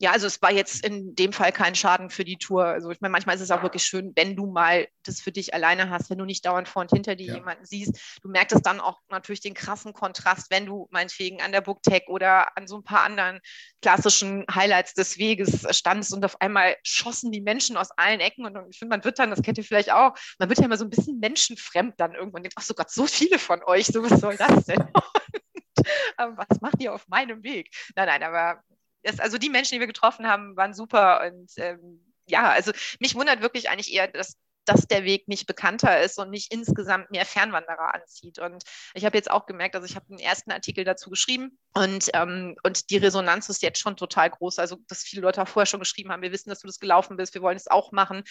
[0.00, 2.64] ja, also es war jetzt in dem Fall kein Schaden für die Tour.
[2.64, 5.52] Also ich meine, manchmal ist es auch wirklich schön, wenn du mal das für dich
[5.52, 7.34] alleine hast, wenn du nicht dauernd vor und hinter dir ja.
[7.34, 8.18] jemanden siehst.
[8.22, 12.04] Du merkst es dann auch natürlich den krassen Kontrast, wenn du meinetwegen an der Booktech
[12.08, 13.40] oder an so ein paar anderen
[13.82, 18.56] klassischen Highlights des Weges standest und auf einmal schossen die Menschen aus allen Ecken und
[18.70, 20.84] ich finde, man wird dann, das kennt ihr vielleicht auch, man wird ja immer so
[20.84, 24.18] ein bisschen menschenfremd dann irgendwann denkt, ach so Gott, so viele von euch, so was
[24.18, 24.82] soll das denn?
[26.16, 27.70] was macht ihr auf meinem Weg?
[27.94, 28.62] Nein, nein, aber
[29.02, 33.14] das, also die Menschen, die wir getroffen haben, waren super und ähm, ja, also mich
[33.14, 37.26] wundert wirklich eigentlich eher, dass dass der Weg nicht bekannter ist und nicht insgesamt mehr
[37.26, 38.38] Fernwanderer anzieht.
[38.38, 38.62] Und
[38.94, 42.56] ich habe jetzt auch gemerkt, also ich habe einen ersten Artikel dazu geschrieben und, ähm,
[42.64, 44.58] und die Resonanz ist jetzt schon total groß.
[44.58, 47.16] Also, dass viele Leute auch vorher schon geschrieben haben, wir wissen, dass du das gelaufen
[47.16, 48.24] bist, wir wollen es auch machen.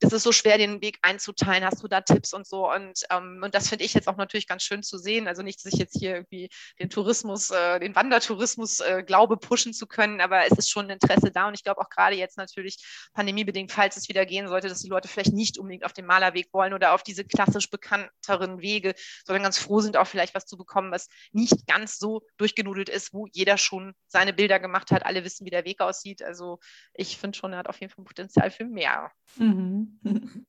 [0.00, 1.64] Das ist so schwer, den Weg einzuteilen.
[1.64, 2.70] Hast du da Tipps und so?
[2.72, 5.28] Und, ähm, und das finde ich jetzt auch natürlich ganz schön zu sehen.
[5.28, 9.74] Also nicht, dass ich jetzt hier irgendwie den Tourismus, äh, den Wandertourismus äh, glaube, pushen
[9.74, 11.48] zu können, aber es ist schon ein Interesse da.
[11.48, 12.78] Und ich glaube auch gerade jetzt natürlich
[13.12, 16.48] pandemiebedingt, falls es wieder gehen sollte, dass die Leute vielleicht nicht unbedingt auf den Malerweg
[16.52, 20.56] wollen oder auf diese klassisch bekannteren Wege, sondern ganz froh sind, auch vielleicht was zu
[20.56, 25.24] bekommen, was nicht ganz so durchgenudelt ist, wo jeder schon seine Bilder gemacht hat, alle
[25.24, 26.22] wissen, wie der Weg aussieht.
[26.22, 26.58] Also
[26.94, 29.10] ich finde schon, er hat auf jeden Fall Potenzial für mehr.
[29.36, 29.98] Mhm.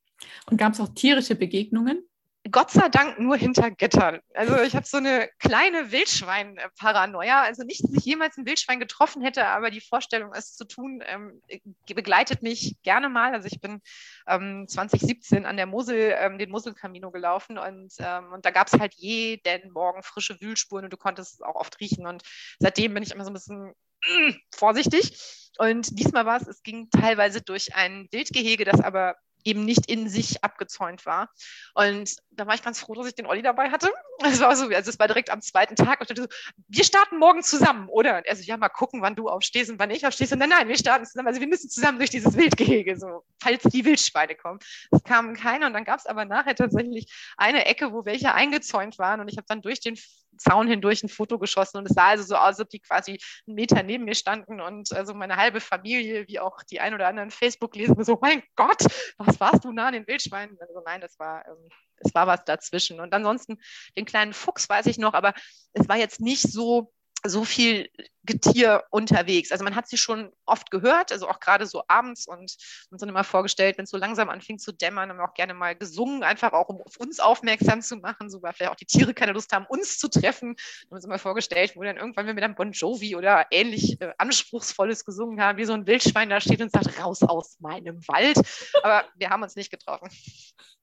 [0.50, 2.04] Und gab es auch tierische Begegnungen?
[2.52, 4.20] Gott sei Dank nur hinter Gittern.
[4.34, 7.42] Also ich habe so eine kleine Wildschwein-Paranoia.
[7.42, 11.02] Also nicht, dass ich jemals ein Wildschwein getroffen hätte, aber die Vorstellung, es zu tun,
[11.06, 11.42] ähm,
[11.88, 13.34] begleitet mich gerne mal.
[13.34, 13.82] Also ich bin
[14.28, 18.80] ähm, 2017 an der Mosel, ähm, den Moselkamino gelaufen und, ähm, und da gab es
[18.80, 22.06] halt jeden Morgen frische Wühlspuren und du konntest es auch oft riechen.
[22.06, 22.24] Und
[22.60, 25.52] seitdem bin ich immer so ein bisschen mm, vorsichtig.
[25.60, 29.16] Und diesmal war es, es ging teilweise durch ein Wildgehege, das aber
[29.48, 31.30] eben nicht in sich abgezäunt war.
[31.74, 33.90] Und da war ich ganz froh, dass ich den Olli dabei hatte.
[34.24, 36.28] Es war so, also es war direkt am zweiten Tag und ich so,
[36.68, 38.18] wir starten morgen zusammen, oder?
[38.18, 40.28] Und er so, ja, mal gucken, wann du aufstehst und wann ich aufstehe.
[40.32, 41.28] Und nein, nein, wir starten zusammen.
[41.28, 44.60] Also wir müssen zusammen durch dieses Wildgehege, so, falls die Wildschweine kommen.
[44.92, 48.98] Es kamen keine und dann gab es aber nachher tatsächlich eine Ecke, wo welche eingezäunt
[49.00, 49.98] waren und ich habe dann durch den
[50.38, 53.20] Zaun hindurch ein Foto geschossen und es sah also so aus, als ob die quasi
[53.48, 57.08] einen Meter neben mir standen und also meine halbe Familie, wie auch die ein oder
[57.08, 58.84] anderen Facebook-Lesen, so, mein Gott,
[59.18, 60.58] was warst du nah an den Wildschweinen?
[60.60, 63.00] Also nein, das war, ähm, es war was dazwischen.
[63.00, 63.58] Und ansonsten
[63.98, 65.34] den kleinen Fuchs weiß ich noch, aber
[65.74, 67.90] es war jetzt nicht so, so viel
[68.28, 69.52] Getier unterwegs.
[69.52, 72.56] Also man hat sie schon oft gehört, also auch gerade so abends und
[72.92, 75.56] uns dann immer vorgestellt, wenn es so langsam anfing zu dämmern, haben wir auch gerne
[75.56, 78.86] mal gesungen, einfach auch um auf uns aufmerksam zu machen, so weil vielleicht auch die
[78.86, 80.56] Tiere keine Lust haben, uns zu treffen.
[80.56, 84.00] Wir haben uns immer vorgestellt, wo dann irgendwann wir mit einem Bon Jovi oder ähnlich
[84.02, 88.08] äh, Anspruchsvolles gesungen haben, wie so ein Wildschwein da steht und sagt, raus aus meinem
[88.08, 88.38] Wald.
[88.84, 90.10] Aber wir haben uns nicht getroffen.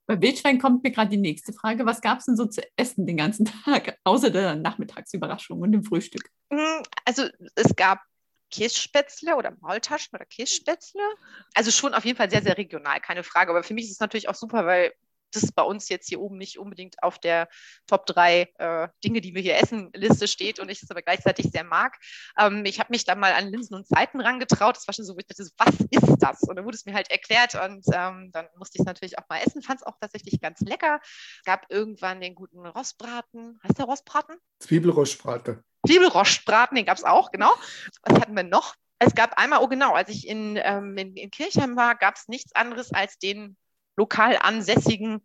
[0.06, 1.86] Bei Wildschwein kommt mir gerade die nächste Frage.
[1.86, 5.82] Was gab es denn so zu essen den ganzen Tag, außer der Nachmittagsüberraschung und dem
[5.82, 6.28] Frühstück?
[6.52, 7.24] Hm, also
[7.54, 8.00] es gab
[8.50, 11.02] Kässpätzle oder Maultaschen oder Kässpätzle.
[11.54, 13.50] Also schon auf jeden Fall sehr, sehr regional, keine Frage.
[13.50, 14.92] Aber für mich ist es natürlich auch super, weil
[15.34, 17.48] das bei uns jetzt hier oben nicht unbedingt auf der
[17.86, 21.50] Top 3 äh, Dinge, die wir hier essen, Liste steht und ich es aber gleichzeitig
[21.50, 21.98] sehr mag.
[22.38, 24.76] Ähm, ich habe mich da mal an Linsen und Seiten rangetraut.
[24.76, 26.42] Das war schon so, ich dachte, was ist das?
[26.42, 29.28] Und dann wurde es mir halt erklärt und ähm, dann musste ich es natürlich auch
[29.28, 29.62] mal essen.
[29.62, 31.00] Fand es auch tatsächlich ganz lecker.
[31.02, 33.58] Es gab irgendwann den guten Rostbraten.
[33.64, 34.36] Heißt der Rostbraten?
[34.60, 35.64] Zwiebelrostbraten.
[35.86, 37.52] Zwiebelrostbraten, den gab es auch, genau.
[38.02, 38.74] Was hatten wir noch?
[38.98, 42.28] Es gab einmal, oh genau, als ich in, ähm, in, in Kirchheim war, gab es
[42.28, 43.56] nichts anderes als den
[43.96, 45.22] lokal ansässigen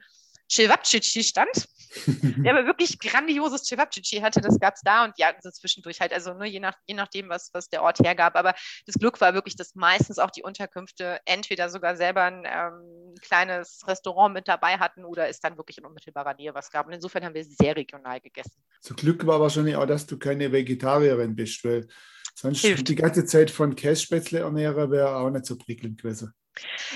[0.49, 1.67] Cevapcici stand.
[2.05, 6.13] der aber wirklich grandioses Cevapcici hatte, das gab es da und ja, so zwischendurch halt,
[6.13, 8.35] also nur je, nach, je nachdem, was, was der Ort hergab.
[8.35, 8.53] Aber
[8.85, 13.81] das Glück war wirklich, dass meistens auch die Unterkünfte entweder sogar selber ein ähm, kleines
[13.87, 16.85] Restaurant mit dabei hatten oder es dann wirklich in unmittelbarer Nähe was gab.
[16.85, 18.63] Und insofern haben wir sehr regional gegessen.
[18.81, 21.87] Zum Glück war wahrscheinlich auch, dass du keine Vegetarierin bist, weil
[22.35, 22.87] sonst Hilft.
[22.87, 26.33] die ganze Zeit von Kässpätzle ernähren wäre auch nicht so prickelnd gewesen.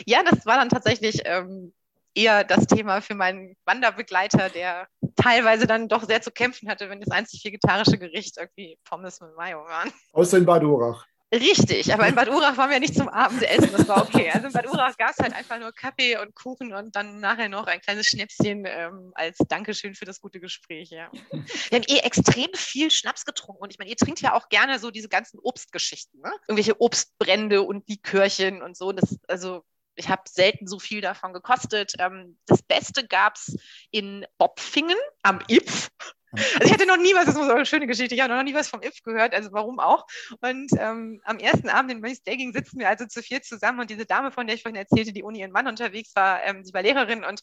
[0.06, 1.74] Ja, das war dann tatsächlich ähm,
[2.16, 7.00] eher das Thema für meinen Wanderbegleiter, der teilweise dann doch sehr zu kämpfen hatte, wenn
[7.00, 9.92] das einzig vegetarische Gericht irgendwie Pommes mit Mayo waren.
[10.14, 11.06] Außer in Bad Urach.
[11.34, 14.30] Richtig, aber in Bad Urach waren wir nicht zum Abendessen, das war okay.
[14.30, 17.50] Also in Bad Urach gab es halt einfach nur Kaffee und Kuchen und dann nachher
[17.50, 20.92] noch ein kleines Schnäpschen ähm, als Dankeschön für das gute Gespräch.
[20.92, 21.10] Ja.
[21.32, 24.78] Wir haben eh extrem viel Schnaps getrunken und ich meine, ihr trinkt ja auch gerne
[24.78, 26.32] so diese ganzen Obstgeschichten, ne?
[26.48, 28.92] irgendwelche Obstbrände und Likörchen und so.
[28.92, 29.64] Das, also
[29.96, 31.94] ich habe selten so viel davon gekostet.
[32.00, 33.58] Ähm, das Beste gab es
[33.92, 35.90] in Bopfingen am Ipf.
[36.34, 38.42] Also ich hatte noch nie was, das ist so eine schöne Geschichte, ich habe noch
[38.42, 40.08] nie was vom IF gehört, also warum auch.
[40.42, 43.90] Und ähm, am ersten Abend in Mace Dagging sitzen wir also zu viert zusammen und
[43.92, 46.74] diese Dame, von der ich vorhin erzählte, die ohne ihren Mann unterwegs war, ähm, sie
[46.74, 47.40] war Lehrerin und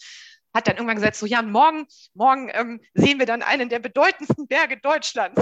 [0.53, 4.49] hat dann irgendwann gesagt, so ja, morgen, morgen ähm, sehen wir dann einen der bedeutendsten
[4.49, 5.41] Berge Deutschlands.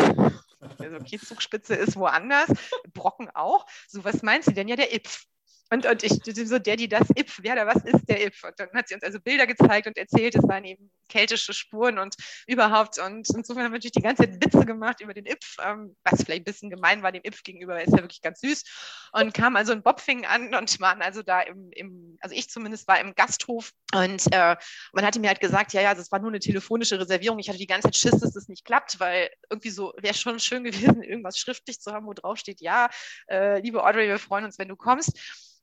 [0.78, 2.50] Also okay, Zugspitze ist woanders,
[2.92, 3.64] Brocken auch.
[3.86, 4.68] So, was meint sie denn?
[4.68, 5.24] Ja, der Ipf.
[5.70, 8.44] Und, und ich, so, der, die das IPF, wer da was ist der IPF?
[8.44, 11.98] Und dann hat sie uns also Bilder gezeigt und erzählt, es waren eben keltische Spuren
[11.98, 12.14] und
[12.46, 12.98] überhaupt.
[12.98, 16.22] Und insofern haben wir natürlich die ganze Zeit Witze gemacht über den IPF, ähm, was
[16.22, 18.64] vielleicht ein bisschen gemein war dem IPF gegenüber, weil ist ja wirklich ganz süß.
[19.12, 22.88] Und kam also in Bobfing an und waren also da im, im, also ich zumindest
[22.88, 23.72] war im Gasthof.
[23.94, 24.56] Und äh,
[24.92, 27.38] man hatte mir halt gesagt, ja, ja, das war nur eine telefonische Reservierung.
[27.38, 30.40] Ich hatte die ganze Zeit Schiss, dass das nicht klappt, weil irgendwie so wäre schon
[30.40, 32.88] schön gewesen, irgendwas schriftlich zu haben, wo drauf steht, ja,
[33.28, 35.18] äh, liebe Audrey, wir freuen uns, wenn du kommst.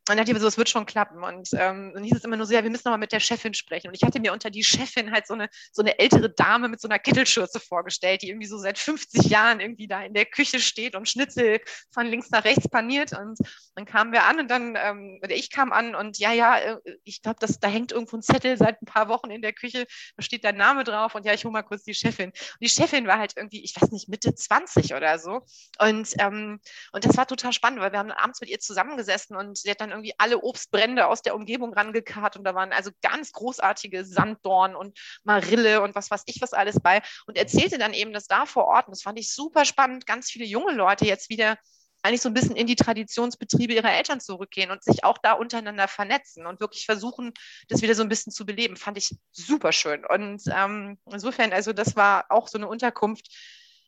[0.08, 1.24] Und dann dachte ich mir so, es wird schon klappen.
[1.24, 3.20] Und ähm, dann hieß es immer nur so, ja, wir müssen noch mal mit der
[3.20, 3.88] Chefin sprechen.
[3.88, 6.80] Und ich hatte mir unter die Chefin halt so eine, so eine ältere Dame mit
[6.80, 10.60] so einer Kittelschürze vorgestellt, die irgendwie so seit 50 Jahren irgendwie da in der Küche
[10.60, 11.60] steht und Schnitzel
[11.92, 13.18] von links nach rechts paniert.
[13.18, 13.40] Und
[13.74, 16.78] dann kamen wir an und dann, ähm, oder ich kam an und ja, ja, äh,
[17.04, 20.24] ich glaube, da hängt irgendwo ein Zettel seit ein paar Wochen in der Küche, da
[20.24, 22.30] steht dein Name drauf und ja, ich hole mal kurz die Chefin.
[22.30, 25.42] Und die Chefin war halt irgendwie, ich weiß nicht, Mitte 20 oder so.
[25.80, 26.60] Und, ähm,
[26.92, 29.82] und das war total spannend, weil wir haben abends mit ihr zusammengesessen und sie hat
[29.82, 34.76] dann irgendwie alle Obstbrände aus der Umgebung rangekarrt und da waren also ganz großartige Sanddorn
[34.76, 38.46] und Marille und was weiß ich was alles bei und erzählte dann eben, dass da
[38.46, 41.58] vor Ort, und das fand ich super spannend, ganz viele junge Leute jetzt wieder
[42.06, 45.88] eigentlich so ein bisschen in die Traditionsbetriebe ihrer Eltern zurückgehen und sich auch da untereinander
[45.88, 47.34] vernetzen und wirklich versuchen,
[47.68, 48.78] das wieder so ein bisschen zu beleben.
[48.78, 50.06] Fand ich super schön.
[50.06, 53.36] Und ähm, insofern, also das war auch so eine Unterkunft,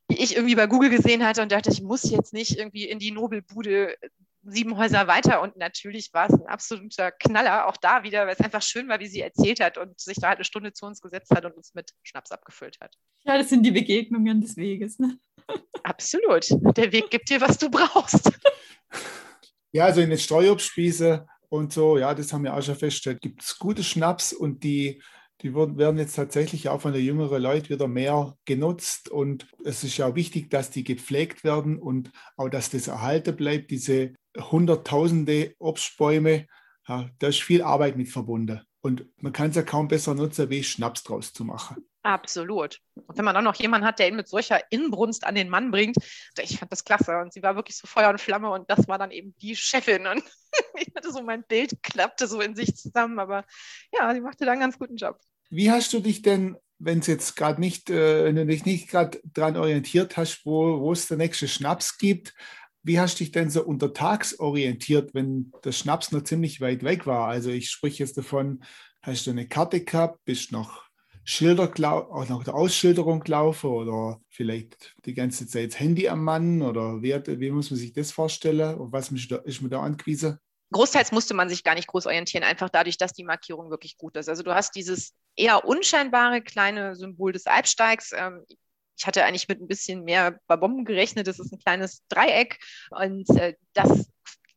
[0.10, 3.00] die ich irgendwie bei Google gesehen hatte und dachte, ich muss jetzt nicht irgendwie in
[3.00, 3.96] die Nobelbude
[4.44, 8.40] sieben Häuser weiter und natürlich war es ein absoluter Knaller, auch da wieder, weil es
[8.40, 11.02] einfach schön war, wie sie erzählt hat und sich da halt eine Stunde zu uns
[11.02, 12.96] gesetzt hat und uns mit Schnaps abgefüllt hat.
[13.26, 15.00] Ja, das sind die Begegnungen des Weges.
[15.00, 15.18] Ne?
[15.84, 16.50] Absolut.
[16.78, 18.32] Der Weg gibt dir, was du brauchst.
[19.74, 23.44] Ja, also in den Streuobstspieße und so, ja, das haben wir auch schon festgestellt, gibt
[23.44, 25.04] es gute Schnaps und die
[25.42, 29.10] die werden jetzt tatsächlich auch von den jüngeren Leuten wieder mehr genutzt.
[29.10, 33.70] Und es ist ja wichtig, dass die gepflegt werden und auch, dass das erhalten bleibt,
[33.70, 36.48] diese hunderttausende Obstbäume.
[36.88, 38.62] Ja, da ist viel Arbeit mit verbunden.
[38.82, 41.84] Und man kann es ja kaum besser nutzen, wie Schnaps draus zu machen.
[42.04, 42.80] Absolut.
[42.96, 45.72] Und wenn man dann noch jemanden hat, der ihn mit solcher Inbrunst an den Mann
[45.72, 45.98] bringt,
[46.40, 47.18] ich fand das klasse.
[47.18, 50.08] Und sie war wirklich so Feuer und Flamme und das war dann eben die Chefin.
[50.08, 50.24] Und
[50.80, 53.44] ich hatte so mein Bild klappte so in sich zusammen, aber
[53.92, 55.20] ja, sie machte da einen ganz guten Job.
[55.50, 58.90] Wie hast du dich denn, wenn es jetzt gerade nicht, äh, wenn du dich nicht
[58.90, 62.34] gerade daran orientiert hast, wo, wo es der nächste Schnaps gibt,
[62.84, 67.06] wie hast du dich denn so untertags orientiert, wenn der Schnaps noch ziemlich weit weg
[67.06, 67.28] war?
[67.28, 68.64] Also ich spreche jetzt davon,
[69.02, 70.88] hast du eine Karte gehabt, bist noch
[71.24, 71.70] Schilder,
[72.10, 77.14] auch nach der Ausschilderung gelaufen oder vielleicht die ganze Zeit Handy am Mann oder wie,
[77.14, 78.80] wie muss man sich das vorstellen?
[78.80, 80.40] Auf was ist man da angewiesen?
[80.72, 84.16] Großteils musste man sich gar nicht groß orientieren, einfach dadurch, dass die Markierung wirklich gut
[84.16, 84.30] ist.
[84.30, 88.14] Also du hast dieses eher unscheinbare kleine Symbol des Alpsteigs.
[88.98, 91.28] Ich hatte eigentlich mit ein bisschen mehr Bomben gerechnet.
[91.28, 94.10] Das ist ein kleines Dreieck und äh, das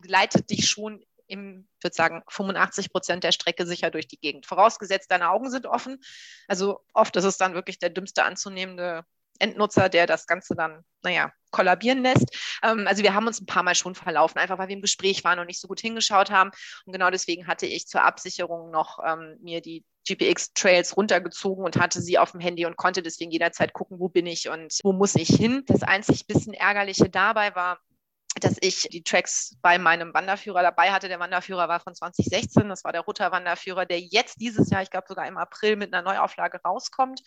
[0.02, 4.46] leitet dich schon im, ich würde sagen, 85 Prozent der Strecke sicher durch die Gegend.
[4.46, 5.98] Vorausgesetzt, deine Augen sind offen.
[6.48, 9.04] Also oft ist es dann wirklich der dümmste anzunehmende
[9.40, 12.26] Endnutzer, der das Ganze dann, naja, kollabieren lässt.
[12.62, 15.24] Ähm, also wir haben uns ein paar Mal schon verlaufen, einfach weil wir im Gespräch
[15.24, 16.50] waren und nicht so gut hingeschaut haben.
[16.86, 22.00] Und genau deswegen hatte ich zur Absicherung noch ähm, mir die GPX-Trails runtergezogen und hatte
[22.00, 25.14] sie auf dem Handy und konnte deswegen jederzeit gucken, wo bin ich und wo muss
[25.14, 25.62] ich hin.
[25.66, 27.80] Das einzig bisschen ärgerliche dabei war,
[28.38, 31.08] dass ich die Tracks bei meinem Wanderführer dabei hatte.
[31.08, 34.90] Der Wanderführer war von 2016, das war der Rutter Wanderführer, der jetzt dieses Jahr, ich
[34.90, 37.22] glaube sogar im April mit einer Neuauflage rauskommt.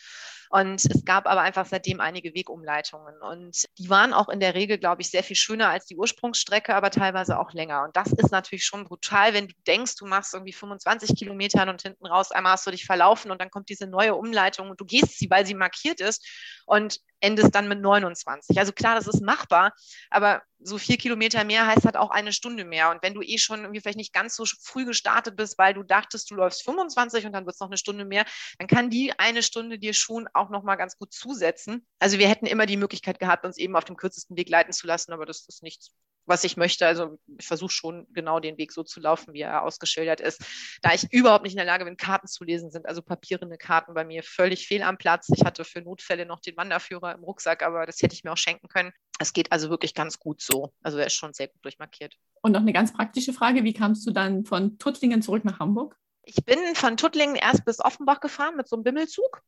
[0.49, 3.21] Und es gab aber einfach seitdem einige Wegumleitungen.
[3.21, 6.73] Und die waren auch in der Regel, glaube ich, sehr viel schöner als die Ursprungsstrecke,
[6.73, 7.83] aber teilweise auch länger.
[7.83, 11.81] Und das ist natürlich schon brutal, wenn du denkst, du machst irgendwie 25 Kilometer und
[11.81, 14.85] hinten raus einmal hast du dich verlaufen und dann kommt diese neue Umleitung und du
[14.85, 16.25] gehst sie, weil sie markiert ist
[16.65, 18.57] und endest dann mit 29.
[18.57, 19.73] Also klar, das ist machbar,
[20.09, 22.89] aber so vier Kilometer mehr heißt halt auch eine Stunde mehr.
[22.91, 25.83] Und wenn du eh schon irgendwie vielleicht nicht ganz so früh gestartet bist, weil du
[25.83, 28.25] dachtest, du läufst 25 und dann wird es noch eine Stunde mehr,
[28.57, 31.85] dann kann die eine Stunde dir schon auch nochmal ganz gut zusetzen.
[31.99, 34.87] Also wir hätten immer die Möglichkeit gehabt, uns eben auf dem kürzesten Weg leiten zu
[34.87, 35.91] lassen, aber das ist nichts,
[36.25, 36.85] was ich möchte.
[36.85, 40.43] Also ich versuche schon genau den Weg so zu laufen, wie er ausgeschildert ist.
[40.81, 43.93] Da ich überhaupt nicht in der Lage bin, Karten zu lesen, sind also papierende Karten
[43.93, 45.29] bei mir völlig fehl am Platz.
[45.35, 48.37] Ich hatte für Notfälle noch den Wanderführer im Rucksack, aber das hätte ich mir auch
[48.37, 48.91] schenken können.
[49.19, 50.73] Es geht also wirklich ganz gut so.
[50.81, 52.15] Also er ist schon sehr gut durchmarkiert.
[52.41, 55.95] Und noch eine ganz praktische Frage, wie kamst du dann von Tuttlingen zurück nach Hamburg?
[56.25, 59.41] Ich bin von Tuttlingen erst bis Offenbach gefahren mit so einem Bimmelzug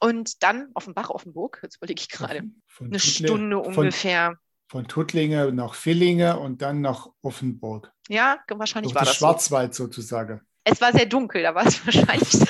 [0.00, 2.44] und dann Offenbach, Offenburg, jetzt überlege ich gerade,
[2.80, 4.38] eine Stunde ungefähr
[4.70, 7.92] von Tuttlinge nach Villinge und dann nach Offenburg.
[8.08, 9.86] Ja, wahrscheinlich Durch war das Schwarzwald so.
[9.86, 10.42] sozusagen.
[10.62, 12.46] Es war sehr dunkel, da war es wahrscheinlich sehr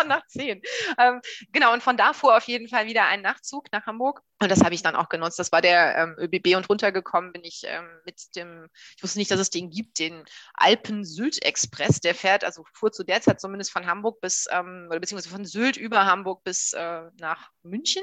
[0.00, 0.62] war nach zehn.
[0.98, 1.20] Ähm,
[1.52, 4.22] genau, und von da fuhr auf jeden Fall wieder ein Nachtzug nach Hamburg.
[4.42, 5.38] Und das habe ich dann auch genutzt.
[5.38, 9.30] Das war der ähm, ÖBB und runtergekommen bin ich ähm, mit dem, ich wusste nicht,
[9.30, 10.24] dass es den gibt, den
[10.54, 12.00] Alpen-Süd-Express.
[12.00, 15.44] Der fährt, also fuhr zu der Zeit zumindest von Hamburg bis, ähm, oder beziehungsweise von
[15.44, 18.02] Sylt über Hamburg bis äh, nach München.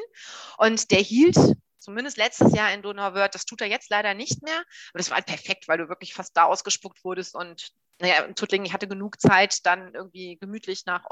[0.57, 1.37] Und der hielt
[1.79, 3.33] zumindest letztes Jahr in Donauwörth.
[3.33, 4.57] Das tut er jetzt leider nicht mehr.
[4.57, 7.33] Aber das war halt perfekt, weil du wirklich fast da ausgespuckt wurdest.
[7.33, 11.05] Und naja, in Tuttlingen, ich hatte genug Zeit, dann irgendwie gemütlich nach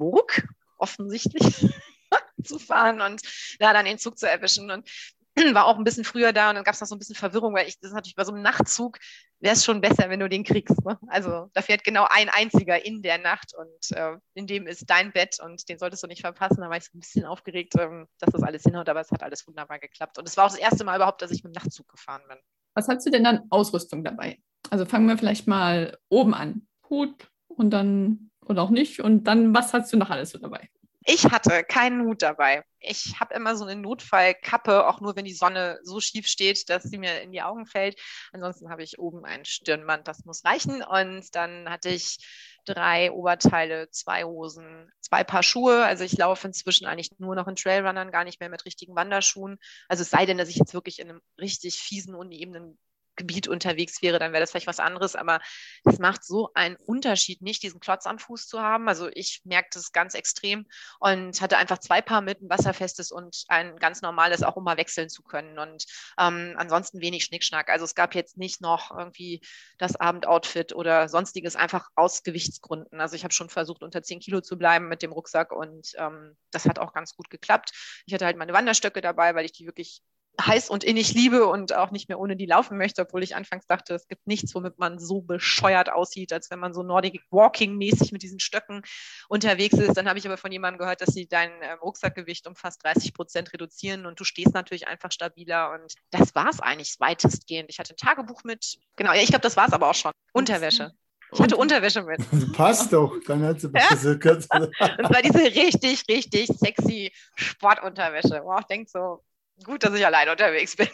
[0.00, 0.48] Offenburg,
[0.78, 1.68] offensichtlich,
[2.44, 3.22] zu fahren und
[3.58, 4.70] da dann den Zug zu erwischen.
[4.70, 4.88] Und
[5.54, 7.54] war auch ein bisschen früher da und dann gab es noch so ein bisschen Verwirrung,
[7.54, 8.98] weil ich das ist natürlich bei so einem Nachtzug
[9.40, 10.84] wäre es schon besser, wenn du den kriegst.
[10.84, 10.98] Ne?
[11.08, 15.12] Also da fährt genau ein einziger in der Nacht und äh, in dem ist dein
[15.12, 16.60] Bett und den solltest du nicht verpassen.
[16.60, 19.22] Da war ich so ein bisschen aufgeregt, ähm, dass das alles hinhaut, aber es hat
[19.22, 20.18] alles wunderbar geklappt.
[20.18, 22.38] Und es war auch das erste Mal überhaupt, dass ich mit dem Nachtzug gefahren bin.
[22.74, 24.38] Was hast du denn dann Ausrüstung dabei?
[24.68, 26.66] Also fangen wir vielleicht mal oben an.
[26.90, 29.00] Hut und dann oder auch nicht.
[29.00, 30.68] Und dann, was hast du noch alles so dabei?
[31.06, 32.62] Ich hatte keinen Hut dabei.
[32.78, 36.82] Ich habe immer so eine Notfallkappe, auch nur wenn die Sonne so schief steht, dass
[36.82, 37.98] sie mir in die Augen fällt.
[38.32, 40.82] Ansonsten habe ich oben ein Stirnband, das muss reichen.
[40.82, 42.18] Und dann hatte ich
[42.66, 45.84] drei Oberteile, zwei Hosen, zwei Paar Schuhe.
[45.84, 49.58] Also ich laufe inzwischen eigentlich nur noch in Trailrunnern, gar nicht mehr mit richtigen Wanderschuhen.
[49.88, 52.78] Also es sei denn, dass ich jetzt wirklich in einem richtig fiesen, unebenen
[53.20, 55.14] Gebiet unterwegs wäre, dann wäre das vielleicht was anderes.
[55.14, 55.40] Aber
[55.84, 58.88] es macht so einen Unterschied, nicht diesen Klotz am Fuß zu haben.
[58.88, 60.66] Also ich merkte es ganz extrem
[60.98, 64.76] und hatte einfach zwei Paar mit, ein wasserfestes und ein ganz normales, auch um mal
[64.76, 65.58] wechseln zu können.
[65.58, 65.84] Und
[66.18, 67.68] ähm, ansonsten wenig Schnickschnack.
[67.68, 69.40] Also es gab jetzt nicht noch irgendwie
[69.78, 73.00] das Abendoutfit oder sonstiges, einfach aus Gewichtsgründen.
[73.00, 76.36] Also ich habe schon versucht, unter 10 Kilo zu bleiben mit dem Rucksack und ähm,
[76.50, 77.70] das hat auch ganz gut geklappt.
[78.06, 80.02] Ich hatte halt meine Wanderstöcke dabei, weil ich die wirklich
[80.40, 83.66] heiß und innig liebe und auch nicht mehr ohne die laufen möchte, obwohl ich anfangs
[83.66, 87.76] dachte, es gibt nichts, womit man so bescheuert aussieht, als wenn man so Nordic Walking
[87.76, 88.82] mäßig mit diesen Stöcken
[89.28, 89.96] unterwegs ist.
[89.96, 93.14] Dann habe ich aber von jemandem gehört, dass sie dein ähm, Rucksackgewicht um fast 30
[93.14, 97.70] Prozent reduzieren und du stehst natürlich einfach stabiler und das war es eigentlich weitestgehend.
[97.70, 100.12] Ich hatte ein Tagebuch mit, genau, ja, ich glaube, das war es aber auch schon.
[100.32, 100.92] Unterwäsche.
[101.32, 102.20] Ich hatte Unterwäsche mit.
[102.52, 103.88] Passt doch, dann hat sie ja?
[103.90, 104.22] Und
[105.06, 109.22] zwar diese richtig, richtig sexy Sportunterwäsche, wo auch denkt so,
[109.64, 110.88] gut, dass ich alleine unterwegs bin.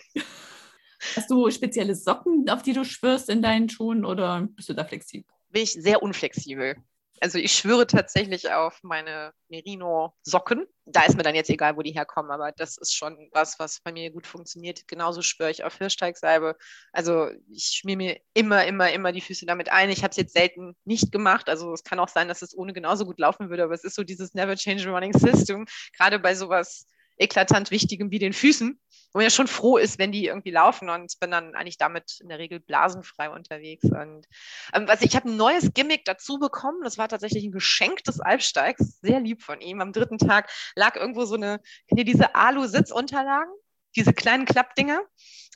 [1.15, 4.85] Hast du spezielle Socken, auf die du schwörst in deinen Schuhen oder bist du da
[4.85, 5.31] flexibel?
[5.51, 6.77] Bin ich sehr unflexibel.
[7.21, 10.67] Also ich schwöre tatsächlich auf meine Merino-Socken.
[10.85, 13.81] Da ist mir dann jetzt egal, wo die herkommen, aber das ist schon was, was
[13.81, 14.87] bei mir gut funktioniert.
[14.87, 16.57] Genauso schwöre ich auf Hirschteigsalbe.
[16.93, 19.89] Also ich schmier mir immer, immer, immer die Füße damit ein.
[19.89, 21.49] Ich habe es jetzt selten nicht gemacht.
[21.49, 23.95] Also es kann auch sein, dass es ohne genauso gut laufen würde, aber es ist
[23.95, 25.65] so dieses Never Change Running System.
[25.97, 26.87] Gerade bei sowas
[27.17, 28.79] eklatant Wichtigem wie den Füßen,
[29.13, 32.19] wo man ja schon froh ist, wenn die irgendwie laufen und bin dann eigentlich damit
[32.21, 33.85] in der Regel blasenfrei unterwegs.
[33.85, 34.27] Und
[34.73, 36.83] ähm, was ich habe ein neues Gimmick dazu bekommen.
[36.85, 39.81] Das war tatsächlich ein Geschenk des Alpsteigs, sehr lieb von ihm.
[39.81, 43.53] Am dritten Tag lag irgendwo so eine, kennt ihr diese Alu-Sitzunterlagen?
[43.95, 45.01] Diese kleinen Klappdinger.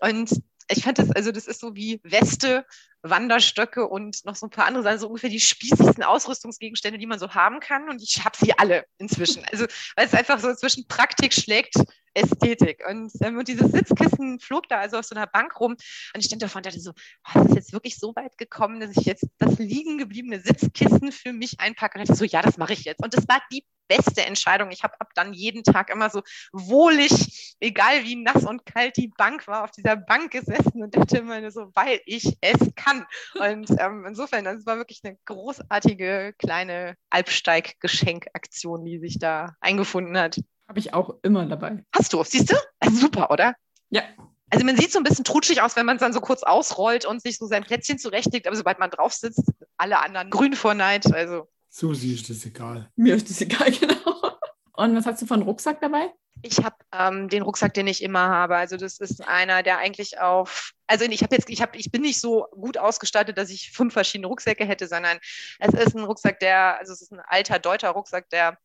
[0.00, 2.64] Und ich fand das, also das ist so wie Weste,
[3.02, 7.34] Wanderstöcke und noch so ein paar andere so ungefähr die spießigsten Ausrüstungsgegenstände, die man so
[7.34, 7.88] haben kann.
[7.88, 9.44] Und ich habe sie alle inzwischen.
[9.50, 11.74] Also, weil es einfach so zwischen Praktik schlägt
[12.14, 12.82] Ästhetik.
[12.88, 15.72] Und, ähm, und dieses Sitzkissen flog da also auf so einer Bank rum.
[15.72, 16.92] Und ich stand davon und dachte so,
[17.34, 21.32] oh, ist jetzt wirklich so weit gekommen, dass ich jetzt das liegen gebliebene Sitzkissen für
[21.32, 21.98] mich einpacke.
[21.98, 23.02] Und dachte so, ja, das mache ich jetzt.
[23.02, 24.70] Und das war die beste Entscheidung.
[24.70, 26.22] Ich habe ab dann jeden Tag immer so
[26.52, 31.18] wohlig, egal wie nass und kalt die Bank war, auf dieser Bank gesessen und dachte
[31.18, 32.89] immer so, weil ich es kann.
[33.34, 40.40] Und ähm, insofern, das war wirklich eine großartige kleine Alpsteig-Geschenkaktion, die sich da eingefunden hat.
[40.68, 41.84] Habe ich auch immer dabei.
[41.92, 42.22] Hast du?
[42.22, 42.56] Siehst du?
[42.90, 43.54] Super, oder?
[43.90, 44.02] Ja.
[44.50, 47.04] Also man sieht so ein bisschen trutschig aus, wenn man es dann so kurz ausrollt
[47.04, 49.44] und sich so sein Plätzchen zurechtlegt, aber sobald man drauf sitzt,
[49.76, 51.12] alle anderen grün vor Neid.
[51.12, 51.48] Also.
[51.68, 52.90] Susi ist das egal.
[52.96, 54.38] Mir ist das egal, genau.
[54.80, 56.10] Und was hast du einen Rucksack dabei?
[56.40, 58.56] Ich habe ähm, den Rucksack, den ich immer habe.
[58.56, 62.00] Also das ist einer, der eigentlich auf, also ich habe jetzt, ich habe, ich bin
[62.00, 65.18] nicht so gut ausgestattet, dass ich fünf verschiedene Rucksäcke hätte, sondern
[65.58, 68.56] es ist ein Rucksack, der, also es ist ein alter deuter Rucksack, der,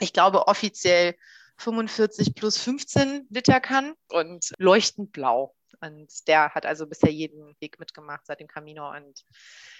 [0.00, 1.16] ich glaube, offiziell
[1.58, 5.54] 45 plus 15 Liter kann und leuchtend blau.
[5.80, 8.90] Und der hat also bisher jeden Weg mitgemacht seit dem Camino.
[8.90, 9.24] Und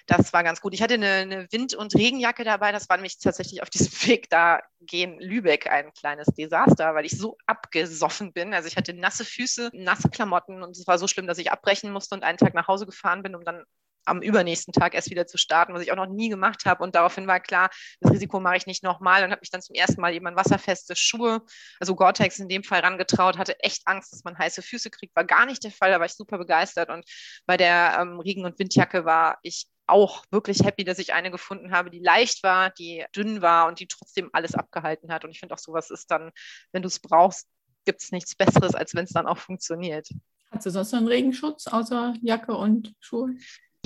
[0.06, 0.74] das war ganz gut.
[0.74, 2.72] Ich hatte eine, eine Wind- und Regenjacke dabei.
[2.72, 7.18] Das war nämlich tatsächlich auf diesem Weg da gehen Lübeck ein kleines Desaster, weil ich
[7.18, 8.54] so abgesoffen bin.
[8.54, 11.92] Also ich hatte nasse Füße, nasse Klamotten und es war so schlimm, dass ich abbrechen
[11.92, 13.64] musste und einen Tag nach Hause gefahren bin, um dann
[14.08, 16.82] am übernächsten Tag erst wieder zu starten, was ich auch noch nie gemacht habe.
[16.82, 19.74] Und daraufhin war klar, das Risiko mache ich nicht nochmal und habe mich dann zum
[19.74, 21.42] ersten Mal eben an wasserfeste Schuhe,
[21.80, 25.14] also Gore-Tex in dem Fall rangetraut, hatte echt Angst, dass man heiße Füße kriegt.
[25.14, 26.90] War gar nicht der Fall, da war ich super begeistert.
[26.90, 27.04] Und
[27.46, 31.72] bei der ähm, Regen- und Windjacke war ich auch wirklich happy, dass ich eine gefunden
[31.72, 35.24] habe, die leicht war, die dünn war und die trotzdem alles abgehalten hat.
[35.24, 36.30] Und ich finde auch, sowas ist dann,
[36.72, 37.48] wenn du es brauchst,
[37.84, 40.08] gibt es nichts Besseres, als wenn es dann auch funktioniert.
[40.50, 43.34] Hast du sonst noch einen Regenschutz außer Jacke und Schuhe?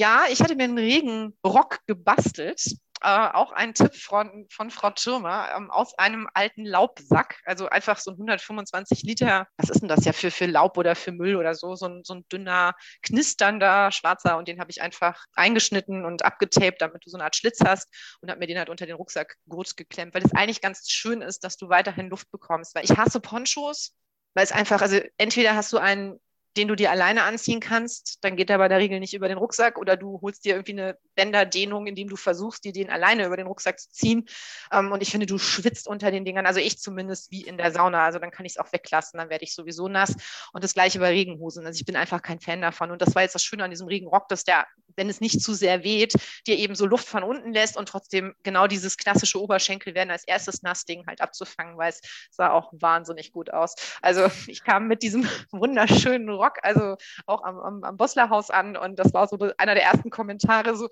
[0.03, 2.61] Ja, ich hatte mir einen Regenrock gebastelt.
[3.03, 7.41] Äh, auch ein Tipp von, von Frau Türmer ähm, aus einem alten Laubsack.
[7.45, 10.97] Also einfach so ein 125 Liter, was ist denn das ja für, für Laub oder
[10.97, 11.77] für Müll oder so?
[11.77, 16.81] So ein, so ein dünner, knisternder schwarzer und den habe ich einfach eingeschnitten und abgetaped,
[16.81, 17.89] damit du so eine Art Schlitz hast
[18.23, 21.23] und habe mir den halt unter den Rucksack gut geklemmt, weil es eigentlich ganz schön
[21.23, 22.75] ist, dass du weiterhin Luft bekommst.
[22.75, 23.95] Weil ich hasse Ponchos,
[24.35, 26.19] weil es einfach, also entweder hast du einen
[26.57, 29.39] den du dir alleine anziehen kannst, dann geht er bei der Regel nicht über den
[29.39, 33.37] Rucksack oder du holst dir irgendwie eine Bänderdehnung, indem du versuchst, dir den alleine über
[33.37, 34.27] den Rucksack zu ziehen.
[34.71, 37.73] Ähm, und ich finde, du schwitzt unter den Dingern, also ich zumindest wie in der
[37.73, 38.05] Sauna.
[38.05, 40.15] Also dann kann ich es auch weglassen, dann werde ich sowieso nass.
[40.53, 41.65] Und das gleiche bei Regenhosen.
[41.65, 42.91] Also ich bin einfach kein Fan davon.
[42.91, 45.55] Und das war jetzt das Schöne an diesem Regenrock, dass der, wenn es nicht zu
[45.55, 46.15] sehr weht,
[46.47, 50.25] dir eben so Luft von unten lässt und trotzdem genau dieses klassische Oberschenkel werden als
[50.25, 52.01] erstes Nassding halt abzufangen, weil es
[52.31, 53.75] sah auch wahnsinnig gut aus.
[54.03, 58.99] Also ich kam mit diesem wunderschönen Rock, also auch am, am, am Boslerhaus an und
[58.99, 60.89] das war so einer der ersten Kommentare, so,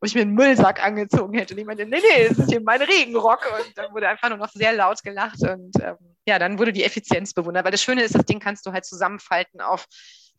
[0.00, 1.54] wo ich mir einen Müllsack angezogen hätte.
[1.54, 3.46] Und ich meinte, nee, nee, das ist hier mein Regenrock.
[3.58, 5.42] Und dann wurde einfach nur noch sehr laut gelacht.
[5.42, 7.64] Und ähm, ja, dann wurde die Effizienz bewundert.
[7.64, 9.86] Weil das Schöne ist, das Ding kannst du halt zusammenfalten auf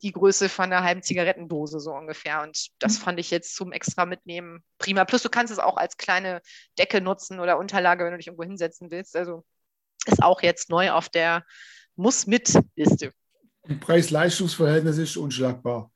[0.03, 2.43] die Größe von einer halben Zigarettendose so ungefähr.
[2.43, 3.03] Und das mhm.
[3.03, 5.05] fand ich jetzt zum extra mitnehmen prima.
[5.05, 6.41] Plus du kannst es auch als kleine
[6.77, 9.15] Decke nutzen oder Unterlage, wenn du dich irgendwo hinsetzen willst.
[9.15, 9.43] Also
[10.05, 11.43] ist auch jetzt neu auf der
[11.95, 13.11] Muss-Mit-Liste.
[13.75, 15.91] Preis-Leistungs-Verhältnis ist unschlagbar.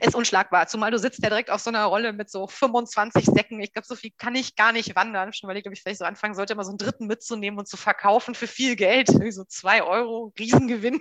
[0.00, 0.66] Ist unschlagbar.
[0.66, 3.60] Zumal du sitzt ja direkt auf so einer Rolle mit so 25 Säcken.
[3.60, 5.32] Ich glaube, so viel kann ich gar nicht wandern.
[5.32, 7.76] Schon überlegt, ob ich vielleicht so anfangen sollte, mal so einen dritten mitzunehmen und zu
[7.76, 9.08] verkaufen für viel Geld.
[9.30, 11.00] So zwei Euro, Riesengewinn.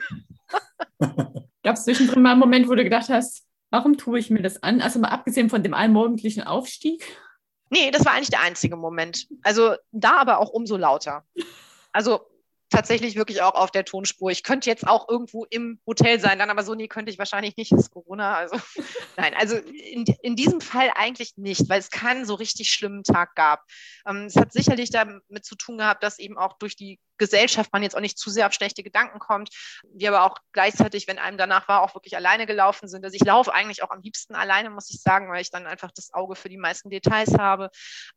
[1.64, 4.62] Gab es zwischendrin mal einen Moment, wo du gedacht hast, warum tue ich mir das
[4.62, 4.82] an?
[4.82, 7.04] Also mal abgesehen von dem allmorgendlichen Aufstieg?
[7.70, 9.28] Nee, das war eigentlich der einzige Moment.
[9.44, 11.24] Also da aber auch umso lauter.
[11.92, 12.22] Also
[12.70, 14.32] tatsächlich wirklich auch auf der Tonspur.
[14.32, 17.58] Ich könnte jetzt auch irgendwo im Hotel sein, dann aber so, nee, könnte ich wahrscheinlich
[17.58, 18.36] nicht, ist Corona.
[18.36, 18.56] Also
[19.18, 23.36] nein, also in, in diesem Fall eigentlich nicht, weil es keinen so richtig schlimmen Tag
[23.36, 23.64] gab.
[24.08, 27.84] Ähm, es hat sicherlich damit zu tun gehabt, dass eben auch durch die Gesellschaft man
[27.84, 29.50] jetzt auch nicht zu sehr auf schlechte Gedanken kommt.
[29.94, 33.06] Wir aber auch gleichzeitig, wenn einem danach war, auch wirklich alleine gelaufen sind.
[33.06, 35.92] Also ich laufe eigentlich auch am liebsten alleine, muss ich sagen, weil ich dann einfach
[35.92, 37.70] das Auge für die meisten Details habe.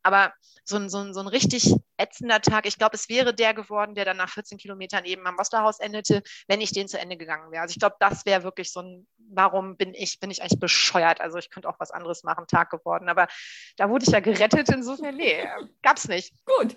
[0.03, 0.33] Aber
[0.65, 3.95] so ein, so ein, so ein richtig ätzender Tag, ich glaube, es wäre der geworden,
[3.95, 7.51] der dann nach 14 Kilometern eben am Osterhaus endete, wenn ich den zu Ende gegangen
[7.51, 7.63] wäre.
[7.63, 11.21] Also ich glaube, das wäre wirklich so ein, warum bin ich, bin ich eigentlich bescheuert?
[11.21, 13.09] Also ich könnte auch was anderes machen, Tag geworden.
[13.09, 13.29] Aber
[13.77, 15.47] da wurde ich ja gerettet, insofern, nee,
[15.83, 16.33] gab es nicht.
[16.45, 16.75] Gut.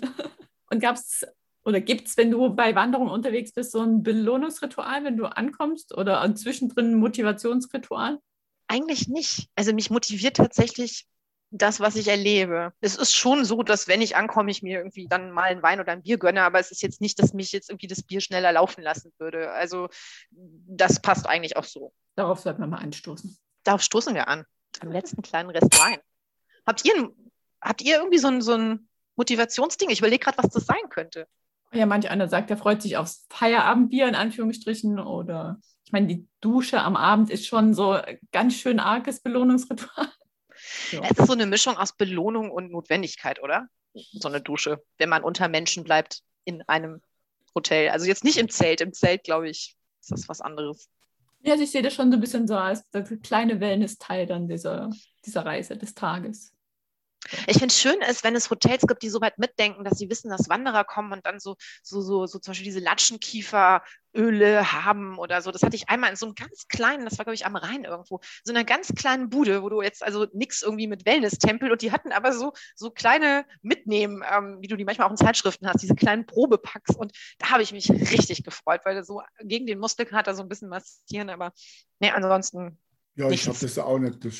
[0.69, 1.25] Und gab es
[1.65, 5.97] oder gibt es, wenn du bei Wanderungen unterwegs bist, so ein Belohnungsritual, wenn du ankommst
[5.97, 8.19] oder zwischendrin ein Motivationsritual?
[8.67, 9.49] Eigentlich nicht.
[9.55, 11.07] Also mich motiviert tatsächlich
[11.49, 12.73] das, was ich erlebe.
[12.81, 15.79] Es ist schon so, dass wenn ich ankomme, ich mir irgendwie dann mal einen Wein
[15.79, 18.21] oder ein Bier gönne, aber es ist jetzt nicht, dass mich jetzt irgendwie das Bier
[18.21, 19.51] schneller laufen lassen würde.
[19.51, 19.89] Also
[20.31, 21.93] das passt eigentlich auch so.
[22.15, 23.37] Darauf sollten wir mal anstoßen.
[23.63, 24.45] Darauf stoßen wir an.
[24.81, 25.99] Am letzten kleinen Rest Wein.
[26.67, 27.11] Habt ihr,
[27.59, 29.89] habt ihr irgendwie so ein, so ein Motivationsding?
[29.89, 31.27] Ich überlege gerade, was das sein könnte.
[31.75, 36.27] Ja, manch einer sagt, er freut sich aufs Feierabendbier in Anführungsstrichen oder ich meine, die
[36.41, 37.99] Dusche am Abend ist schon so
[38.31, 40.07] ganz schön arges Belohnungsritual.
[40.91, 41.01] Ja.
[41.03, 43.67] Es ist so eine Mischung aus Belohnung und Notwendigkeit, oder?
[43.93, 46.21] So eine Dusche, wenn man unter Menschen bleibt.
[46.45, 47.01] in einem
[47.53, 47.89] Hotel.
[47.89, 48.81] Also jetzt nicht im Zelt.
[48.81, 50.89] Im Zelt, glaube ich, ist das was anderes.
[51.41, 54.47] Ja, also ich sehe das schon so ein bisschen so als der kleine Wellness-Teil dann
[54.47, 54.89] dieser,
[55.25, 56.54] dieser Reise des Tages.
[57.47, 60.09] Ich finde es schön ist, wenn es Hotels gibt, die so weit mitdenken, dass sie
[60.09, 65.17] wissen, dass Wanderer kommen und dann so, so, so, so zum Beispiel diese Latschenkieferöle haben
[65.17, 65.51] oder so.
[65.51, 67.83] Das hatte ich einmal in so einem ganz kleinen, das war, glaube ich, am Rhein
[67.83, 71.81] irgendwo, so einer ganz kleinen Bude, wo du jetzt also nichts irgendwie mit Wellness-Tempel und
[71.81, 75.67] die hatten aber so, so kleine Mitnehmen, ähm, wie du die manchmal auch in Zeitschriften
[75.67, 76.95] hast, diese kleinen Probepacks.
[76.95, 80.69] Und da habe ich mich richtig gefreut, weil so gegen den Muskelkater so ein bisschen
[80.69, 81.53] massieren, aber
[81.99, 82.77] nee, ansonsten.
[83.15, 84.25] Ja, ich habe das auch nicht.
[84.25, 84.35] Das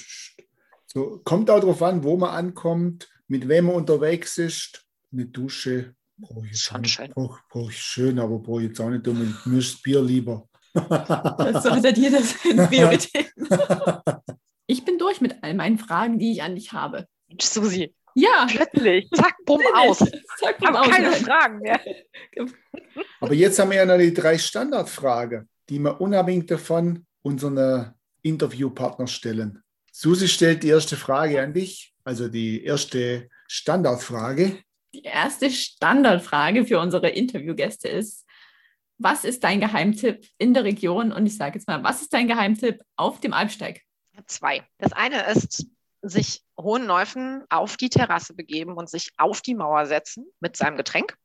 [0.96, 4.86] so, kommt auch darauf an, wo man ankommt, mit wem man unterwegs ist.
[5.12, 7.12] Eine Dusche brauche ich, Schon schön.
[7.12, 9.46] Brauch, brauch ich schön, aber brauche ich jetzt auch nicht unbedingt.
[9.46, 10.48] Mir ist Bier lieber.
[10.74, 13.50] so hat jeder seine Prioritäten.
[14.68, 17.08] ich bin durch mit all meinen Fragen, die ich an dich habe.
[17.42, 17.94] Susi.
[18.14, 18.48] Ja.
[18.50, 19.10] Plötzlich.
[19.14, 19.98] Zack, bumm, aus.
[20.40, 20.90] Zack, bumm, aus.
[20.90, 21.82] keine Fragen mehr.
[23.20, 29.08] Aber jetzt haben wir ja noch die drei Standardfragen, die wir unabhängig davon unseren Interviewpartner
[29.08, 29.62] stellen.
[29.98, 34.62] Susi stellt die erste Frage an dich, also die erste Standardfrage.
[34.94, 38.26] Die erste Standardfrage für unsere Interviewgäste ist,
[38.98, 41.14] was ist dein Geheimtipp in der Region?
[41.14, 43.84] Und ich sage jetzt mal, was ist dein Geheimtipp auf dem Alpsteig?
[44.28, 44.68] Zwei.
[44.80, 45.66] Das eine ist,
[46.02, 51.18] sich Hohenneufen auf die Terrasse begeben und sich auf die Mauer setzen mit seinem Getränk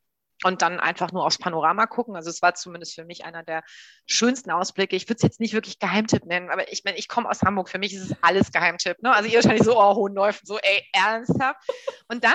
[0.45, 2.16] und dann einfach nur aufs Panorama gucken.
[2.16, 3.62] Also es war zumindest für mich einer der
[4.07, 4.97] schönsten Ausblicke.
[4.97, 7.68] Ich würde es jetzt nicht wirklich Geheimtipp nennen, aber ich meine, ich komme aus Hamburg.
[7.68, 9.03] Für mich ist es alles Geheimtipp.
[9.03, 9.14] Ne?
[9.14, 11.61] Also ihr wahrscheinlich so, oh, Hohenläufen, so, ey, ernsthaft.
[12.09, 12.34] Und dann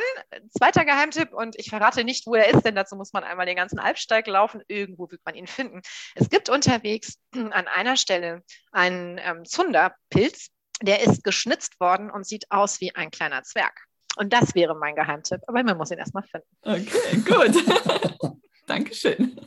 [0.58, 3.56] zweiter Geheimtipp und ich verrate nicht, wo er ist, denn dazu muss man einmal den
[3.56, 4.62] ganzen Alpsteig laufen.
[4.68, 5.82] Irgendwo wird man ihn finden.
[6.16, 10.50] Es gibt unterwegs an einer Stelle einen ähm, Zunderpilz.
[10.82, 13.86] Der ist geschnitzt worden und sieht aus wie ein kleiner Zwerg.
[14.18, 15.42] Und das wäre mein Geheimtipp.
[15.48, 16.48] Aber man muss ihn erstmal finden.
[16.62, 18.38] Okay, gut.
[18.66, 19.40] Dankeschön.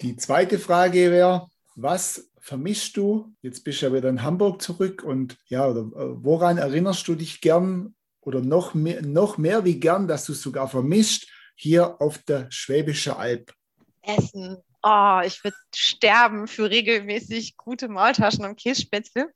[0.00, 3.34] Die zweite Frage wäre, was vermisst du?
[3.40, 7.14] Jetzt bist du ja wieder in Hamburg zurück und ja, oder, äh, woran erinnerst du
[7.14, 11.26] dich gern oder noch mehr, noch mehr wie gern, dass du es sogar vermisst
[11.56, 13.54] hier auf der Schwäbische Alb?
[14.02, 14.58] Essen.
[14.82, 19.32] Oh, ich würde sterben für regelmäßig gute Maultaschen und Kässpätzle.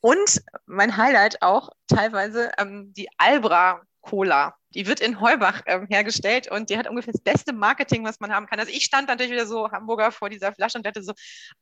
[0.00, 4.54] Und mein Highlight auch teilweise ähm, die Albra Cola.
[4.74, 8.32] Die wird in Heubach ähm, hergestellt und die hat ungefähr das beste Marketing, was man
[8.32, 8.58] haben kann.
[8.58, 11.12] Also ich stand natürlich wieder so Hamburger vor dieser Flasche und hatte so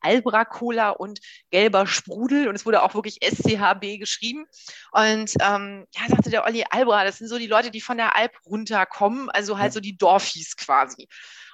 [0.01, 1.21] Albra Cola und
[1.51, 4.47] gelber Sprudel und es wurde auch wirklich SCHB geschrieben.
[4.93, 8.17] Und ähm, ja, sagte der Olli Albra, das sind so die Leute, die von der
[8.17, 11.09] Alp runterkommen, also halt so die Dorfies quasi.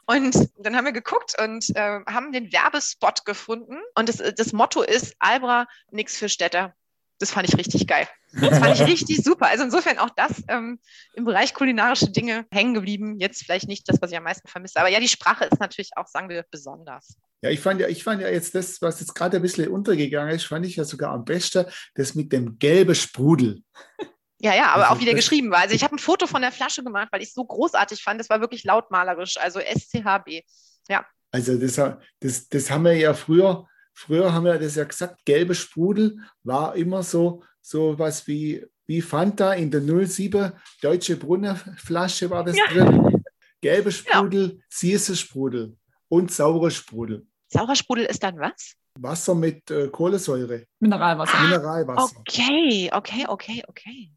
[0.07, 3.78] Und dann haben wir geguckt und äh, haben den Werbespot gefunden.
[3.97, 6.74] Und das, das Motto ist Albra, nix für Städter
[7.19, 8.07] das fand ich richtig geil.
[8.33, 9.47] Das fand ich richtig super.
[9.47, 10.79] Also insofern auch das ähm,
[11.14, 13.19] im Bereich kulinarische Dinge hängen geblieben.
[13.19, 14.79] Jetzt vielleicht nicht das, was ich am meisten vermisse.
[14.79, 17.17] Aber ja, die Sprache ist natürlich auch, sagen wir, besonders.
[17.43, 20.35] Ja, ich fand ja, ich fand ja jetzt das, was jetzt gerade ein bisschen untergegangen
[20.35, 23.62] ist, fand ich ja sogar am besten, das mit dem gelben Sprudel.
[24.39, 25.61] Ja, ja, aber also auch wieder geschrieben war.
[25.61, 28.21] Also ich habe ein Foto von der Flasche gemacht, weil ich es so großartig fand.
[28.21, 29.39] Das war wirklich lautmalerisch.
[29.39, 30.45] Also SCHB.
[30.91, 31.07] Ja.
[31.31, 31.81] Also das,
[32.21, 33.67] das, das haben wir ja früher
[33.99, 39.01] Früher haben wir das ja gesagt, gelbe Sprudel war immer so, so was wie, wie
[39.01, 42.66] Fanta in der 07 deutsche Brunnenflasche war das ja.
[42.66, 43.24] drin.
[43.62, 44.64] Gelbe Sprudel, ja.
[44.68, 45.78] süße Sprudel
[46.09, 47.26] und saure Sprudel.
[47.49, 48.74] Saurer Sprudel ist dann was?
[48.99, 50.66] Wasser mit äh, Kohlensäure.
[50.78, 51.34] Mineralwasser.
[51.34, 52.16] Ah, Mineralwasser.
[52.20, 54.12] Okay, okay, okay, okay.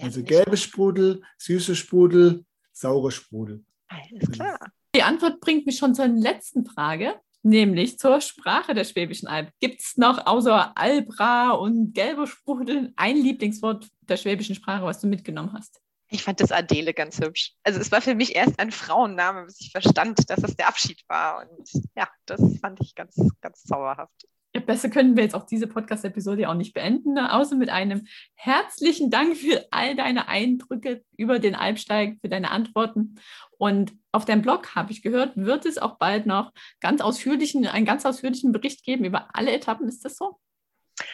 [0.00, 3.64] Also gelbe Sprudel, süße Sprudel, saure Sprudel.
[3.88, 4.60] Alles klar.
[4.94, 9.50] Die Antwort bringt mich schon zur letzten Frage nämlich zur Sprache der Schwäbischen Alb.
[9.60, 15.06] Gibt es noch außer Albra und gelber Sprudel ein Lieblingswort der schwäbischen Sprache, was du
[15.06, 15.80] mitgenommen hast?
[16.08, 17.54] Ich fand das Adele ganz hübsch.
[17.62, 21.02] Also es war für mich erst ein Frauenname, bis ich verstand, dass es der Abschied
[21.08, 21.42] war.
[21.42, 24.26] Und ja, das fand ich ganz, ganz zauberhaft.
[24.60, 27.32] Besser können wir jetzt auch diese Podcast-Episode auch nicht beenden, ne?
[27.32, 33.16] außer mit einem herzlichen Dank für all deine Eindrücke über den Alpsteig, für deine Antworten.
[33.58, 37.84] Und auf deinem Blog, habe ich gehört, wird es auch bald noch ganz ausführlichen, einen
[37.84, 39.88] ganz ausführlichen Bericht geben über alle Etappen.
[39.88, 40.38] Ist das so?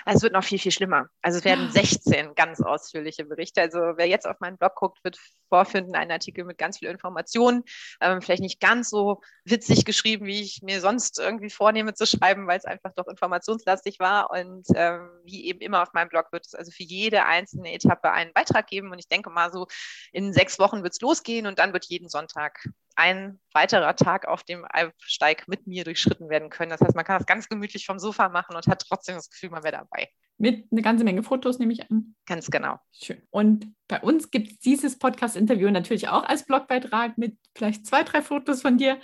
[0.05, 1.09] Also es wird noch viel, viel schlimmer.
[1.23, 3.61] Also es werden 16 ganz ausführliche Berichte.
[3.61, 5.19] Also wer jetzt auf meinen Blog guckt, wird
[5.49, 7.65] vorfinden einen Artikel mit ganz viel Informationen.
[8.01, 12.47] Ähm, vielleicht nicht ganz so witzig geschrieben, wie ich mir sonst irgendwie vornehme zu schreiben,
[12.47, 14.31] weil es einfach doch informationslastig war.
[14.31, 18.11] Und ähm, wie eben immer auf meinem Blog wird es also für jede einzelne Etappe
[18.13, 18.91] einen Beitrag geben.
[18.93, 19.67] Und ich denke mal so
[20.13, 22.65] in sechs Wochen wird es losgehen und dann wird jeden Sonntag
[22.97, 26.71] ein weiterer Tag auf dem Alpsteig mit mir durchschritten werden können.
[26.71, 29.51] Das heißt, man kann das ganz gemütlich vom Sofa machen und hat trotzdem das Gefühl,
[29.51, 30.09] man wäre dabei.
[30.39, 32.15] Mit eine ganze Menge Fotos, nehme ich an.
[32.27, 32.79] Ganz genau.
[32.93, 33.23] Schön.
[33.31, 38.23] Und bei uns gibt es dieses Podcast-Interview natürlich auch als Blogbeitrag mit vielleicht zwei, drei
[38.23, 39.01] Fotos von dir.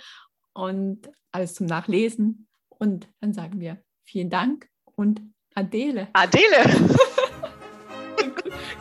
[0.53, 2.47] und alles zum Nachlesen.
[2.69, 5.21] Und dann sagen wir vielen Dank und
[5.53, 6.07] Adele.
[6.13, 6.63] Adele!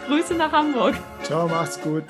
[0.06, 0.94] Grüße nach Hamburg.
[1.22, 2.04] Ciao, macht's gut.